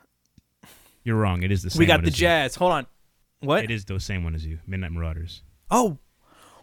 You're 1.04 1.18
wrong. 1.18 1.44
It 1.44 1.52
is 1.52 1.62
the 1.62 1.70
same. 1.70 1.78
we 1.78 1.86
got 1.86 2.02
the 2.02 2.08
as 2.08 2.18
you. 2.18 2.26
jazz. 2.26 2.56
Hold 2.56 2.72
on. 2.72 2.86
What? 3.38 3.62
It 3.62 3.70
is 3.70 3.84
the 3.84 4.00
same 4.00 4.24
one 4.24 4.34
as 4.34 4.44
you. 4.44 4.58
Midnight 4.66 4.90
Marauders. 4.90 5.42
Oh, 5.70 5.98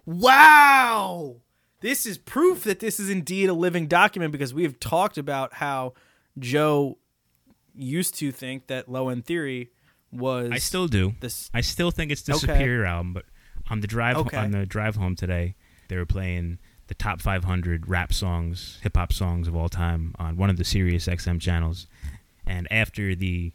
wow! 0.06 1.38
This 1.82 2.06
is 2.06 2.18
proof 2.18 2.64
that 2.64 2.80
this 2.80 3.00
is 3.00 3.10
indeed 3.10 3.50
a 3.50 3.54
living 3.54 3.88
document 3.88 4.32
because 4.32 4.54
we 4.54 4.64
have 4.64 4.80
talked 4.80 5.18
about 5.18 5.56
how 5.56 5.94
Joe 6.38 6.98
used 7.74 8.16
to 8.16 8.32
think 8.32 8.68
that 8.68 8.88
Low 8.90 9.10
End 9.10 9.26
Theory 9.26 9.72
was. 10.12 10.52
I 10.52 10.58
still 10.60 10.88
do. 10.88 11.16
This. 11.22 11.50
I 11.54 11.62
still 11.62 11.90
think 11.92 12.12
it's 12.12 12.22
the 12.22 12.34
Okay. 12.34 12.42
superior 12.42 12.86
album, 12.86 13.14
but 13.14 13.26
On 13.70 13.80
the 13.80 13.88
drive 13.88 14.18
Okay. 14.18 14.36
on 14.38 14.52
the 14.52 14.66
drive 14.66 14.96
home 14.98 15.16
today, 15.16 15.56
they 15.88 15.96
were 15.96 16.06
playing 16.06 16.58
the 16.88 16.94
top 16.94 17.22
500 17.22 17.88
rap 17.88 18.12
songs, 18.12 18.80
hip 18.82 18.98
hop 18.98 19.14
songs 19.14 19.48
of 19.48 19.56
all 19.56 19.70
time 19.70 20.14
on 20.20 20.36
one 20.36 20.50
of 20.50 20.58
the 20.58 20.66
Sirius 20.66 21.08
XM 21.08 21.40
channels. 21.40 21.88
And 22.46 22.68
after 22.70 23.16
the 23.16 23.54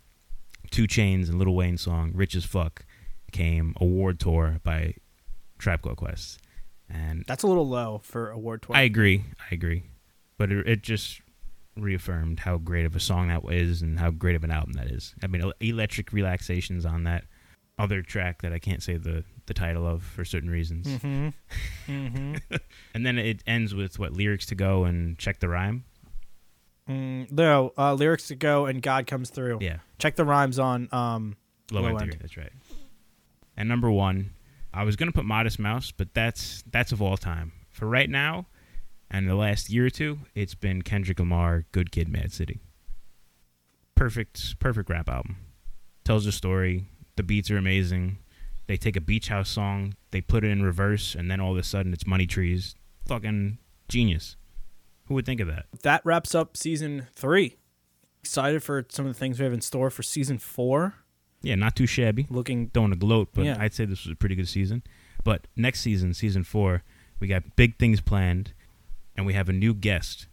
2 0.70 0.84
Chainz 0.84 1.28
and 1.28 1.38
Lil 1.38 1.54
Wayne 1.54 1.76
song 1.76 2.12
"Rich 2.14 2.34
as 2.34 2.46
Fuck" 2.46 2.86
came 3.30 3.74
"Award 3.78 4.18
Tour" 4.18 4.58
by 4.64 4.94
Trap 5.58 5.82
Called 5.82 5.96
Quest, 5.96 6.40
and 6.88 7.24
That's 7.26 7.42
a 7.42 7.46
little 7.46 7.68
low 7.68 8.00
for 8.02 8.30
award 8.30 8.62
tour. 8.62 8.76
I 8.76 8.82
agree, 8.82 9.24
I 9.50 9.54
agree, 9.54 9.84
but 10.38 10.50
it, 10.52 10.66
it 10.68 10.82
just 10.82 11.20
reaffirmed 11.76 12.40
how 12.40 12.56
great 12.56 12.86
of 12.86 12.96
a 12.96 13.00
song 13.00 13.28
that 13.28 13.42
is 13.52 13.82
and 13.82 13.98
how 13.98 14.10
great 14.10 14.34
of 14.36 14.44
an 14.44 14.50
album 14.50 14.72
that 14.74 14.86
is. 14.90 15.14
I 15.22 15.26
mean, 15.26 15.52
Electric 15.60 16.12
Relaxations 16.12 16.86
on 16.86 17.04
that 17.04 17.24
other 17.78 18.00
track 18.00 18.40
that 18.40 18.52
I 18.54 18.58
can't 18.58 18.82
say 18.82 18.96
the 18.96 19.22
the 19.44 19.54
title 19.54 19.86
of 19.86 20.02
for 20.02 20.24
certain 20.24 20.50
reasons. 20.50 20.86
mm-hmm. 20.86 21.28
Mm-hmm. 21.92 22.36
And 22.94 23.04
then 23.06 23.18
it 23.18 23.42
ends 23.46 23.74
with 23.74 23.98
what 23.98 24.12
lyrics 24.14 24.46
to 24.46 24.54
go 24.54 24.84
and 24.84 25.18
check 25.18 25.38
the 25.38 25.48
rhyme. 25.48 25.84
Mm, 26.88 27.30
no, 27.30 27.72
uh, 27.76 27.92
lyrics 27.94 28.28
to 28.28 28.34
go 28.34 28.66
and 28.66 28.80
God 28.80 29.06
comes 29.06 29.28
through. 29.30 29.58
Yeah, 29.60 29.78
Check 29.98 30.16
the 30.16 30.24
rhymes 30.24 30.58
on. 30.58 30.88
Um, 30.92 31.36
low, 31.70 31.82
Low 31.82 31.88
end, 31.88 32.00
end. 32.00 32.10
theory. 32.12 32.18
That's 32.22 32.36
right. 32.36 32.52
And 33.56 33.68
number 33.68 33.90
one, 33.90 34.30
I 34.76 34.84
was 34.84 34.94
gonna 34.94 35.12
put 35.12 35.24
Modest 35.24 35.58
Mouse, 35.58 35.90
but 35.90 36.12
that's 36.12 36.62
that's 36.70 36.92
of 36.92 37.00
all 37.00 37.16
time. 37.16 37.52
For 37.70 37.86
right 37.86 38.10
now, 38.10 38.46
and 39.10 39.26
the 39.26 39.34
last 39.34 39.70
year 39.70 39.86
or 39.86 39.90
two, 39.90 40.18
it's 40.34 40.54
been 40.54 40.82
Kendrick 40.82 41.18
Lamar, 41.18 41.64
Good 41.72 41.90
Kid, 41.90 42.08
Mad 42.08 42.30
City. 42.30 42.60
Perfect, 43.94 44.58
perfect 44.58 44.90
rap 44.90 45.08
album. 45.08 45.36
Tells 46.04 46.26
a 46.26 46.32
story. 46.32 46.84
The 47.16 47.22
beats 47.22 47.50
are 47.50 47.56
amazing. 47.56 48.18
They 48.66 48.76
take 48.76 48.96
a 48.96 49.00
beach 49.00 49.28
house 49.28 49.48
song, 49.48 49.94
they 50.10 50.20
put 50.20 50.44
it 50.44 50.50
in 50.50 50.62
reverse, 50.62 51.14
and 51.14 51.30
then 51.30 51.40
all 51.40 51.52
of 51.52 51.58
a 51.58 51.62
sudden 51.62 51.92
it's 51.94 52.06
Money 52.06 52.26
Trees. 52.26 52.74
Fucking 53.06 53.58
genius. 53.88 54.36
Who 55.06 55.14
would 55.14 55.24
think 55.24 55.40
of 55.40 55.48
that? 55.48 55.66
that 55.84 56.04
wraps 56.04 56.34
up 56.34 56.56
season 56.56 57.06
three. 57.14 57.56
Excited 58.22 58.62
for 58.62 58.84
some 58.90 59.06
of 59.06 59.14
the 59.14 59.18
things 59.18 59.38
we 59.38 59.44
have 59.44 59.54
in 59.54 59.60
store 59.60 59.88
for 59.88 60.02
season 60.02 60.36
four. 60.36 60.94
Yeah, 61.42 61.54
not 61.54 61.76
too 61.76 61.86
shabby. 61.86 62.26
Looking 62.30 62.66
don't 62.68 62.84
want 62.84 62.94
to 62.94 62.98
gloat, 62.98 63.28
but 63.34 63.44
Yeah. 63.44 63.56
I'd 63.58 63.74
say 63.74 63.84
this 63.84 64.04
was 64.04 64.12
a 64.12 64.16
pretty 64.16 64.34
good 64.34 64.48
season. 64.48 64.82
But 65.24 65.46
next 65.56 65.80
season, 65.80 66.14
season 66.14 66.44
four, 66.44 66.82
we 67.20 67.26
got 67.28 67.56
big 67.56 67.78
things 67.78 68.00
planned, 68.00 68.52
and 69.16 69.26
we 69.26 69.32
have 69.34 69.48
a 69.48 69.52
new 69.52 69.74
guest 69.74 70.28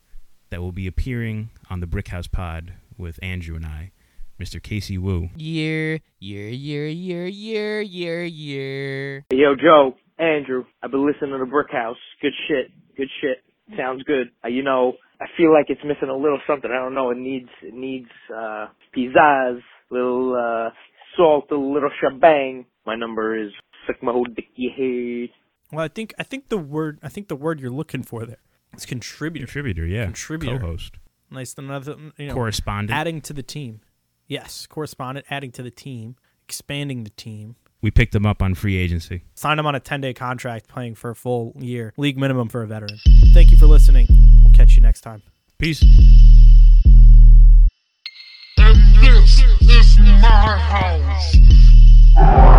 that 0.50 0.62
will 0.62 0.72
be 0.72 0.88
appearing 0.88 1.50
on 1.70 1.80
the 1.80 1.88
Brick 1.88 2.10
House 2.10 2.28
Pod 2.28 2.74
with 2.98 3.20
Andrew 3.24 3.56
and 3.56 3.66
I, 3.66 3.92
Mr. 4.40 4.62
Casey 4.62 4.98
Wu. 4.98 5.30
Year, 5.36 6.00
year, 6.20 6.48
year, 6.50 6.88
year, 6.88 7.26
year, 7.28 7.82
year, 7.82 8.24
year. 8.24 9.26
Hey, 9.30 9.38
Yo, 9.38 9.56
Joe, 9.56 9.96
Andrew, 10.20 10.66
I've 10.82 10.92
been 10.92 11.06
listening 11.06 11.32
to 11.32 11.40
the 11.40 11.46
Brick 11.50 11.72
House. 11.72 11.98
Good 12.22 12.34
shit. 12.48 12.72
Good 12.96 13.10
shit. 13.22 13.44
Sounds 13.78 14.04
good. 14.04 14.30
Uh, 14.44 14.50
you 14.50 14.62
know, 14.62 14.94
I 15.20 15.26
feel 15.38 15.52
like 15.52 15.68
it's 15.70 15.84
missing 15.84 16.10
a 16.10 16.16
little 16.16 16.40
something. 16.46 16.70
I 16.70 16.76
don't 16.76 16.94
know. 16.94 17.10
It 17.12 17.18
needs 17.18 17.50
it 17.62 17.74
needs 17.74 18.10
uh 18.30 18.68
pizzazz, 18.96 19.62
little 19.90 20.36
uh 20.36 20.70
salt, 21.18 21.46
a 21.52 21.56
little 21.56 21.90
shebang. 22.02 22.66
My 22.86 22.96
number 22.96 23.38
is 23.38 23.52
suck 23.88 24.02
my 24.02 24.12
whole 24.12 24.26
dick 24.26 24.46
you 24.56 24.70
head. 25.30 25.30
well, 25.72 25.86
I 25.86 25.88
think 25.88 26.14
I 26.20 26.24
think 26.24 26.50
the 26.50 26.58
word 26.58 27.00
I 27.04 27.10
think 27.10 27.28
the 27.28 27.36
word 27.36 27.60
you're 27.60 27.72
looking 27.72 28.04
for 28.04 28.26
there 28.26 28.42
is 28.76 28.86
contributor. 28.86 29.46
Contributor, 29.46 29.86
yeah. 29.86 30.06
Contributor. 30.06 30.60
Co-host. 30.60 30.96
Nice 31.32 31.56
another 31.58 31.96
you 32.18 32.28
know 32.28 32.34
Correspondent. 32.34 32.92
adding 32.98 33.22
to 33.22 33.34
the 33.34 33.44
team. 33.44 33.82
Yes, 34.28 34.68
correspondent 34.68 35.26
adding 35.30 35.52
to 35.52 35.64
the 35.64 35.72
team, 35.72 36.16
expanding 36.46 37.04
the 37.04 37.10
team. 37.12 37.56
we 37.82 37.92
picked 37.92 38.16
him 38.16 38.26
up 38.26 38.42
on 38.42 38.56
free 38.56 38.78
agency. 38.78 39.24
Signed 39.36 39.60
him 39.60 39.66
on 39.66 39.76
a 39.76 39.80
10 39.80 40.00
day 40.02 40.14
contract, 40.14 40.68
playing 40.68 40.96
for 40.96 41.10
a 41.10 41.16
full 41.16 41.54
year, 41.60 41.94
league 41.98 42.18
minimum 42.18 42.48
for 42.50 42.62
a 42.62 42.68
veteran. 42.68 43.00
Thank 43.34 43.52
you 43.52 43.58
for 43.58 43.66
listening. 43.66 44.08
We'll 44.44 44.54
catch 44.54 44.76
you 44.76 44.82
next 44.82 45.02
time. 45.02 45.22
Peace. 45.58 45.84
My 50.24 50.58
house. 52.16 52.53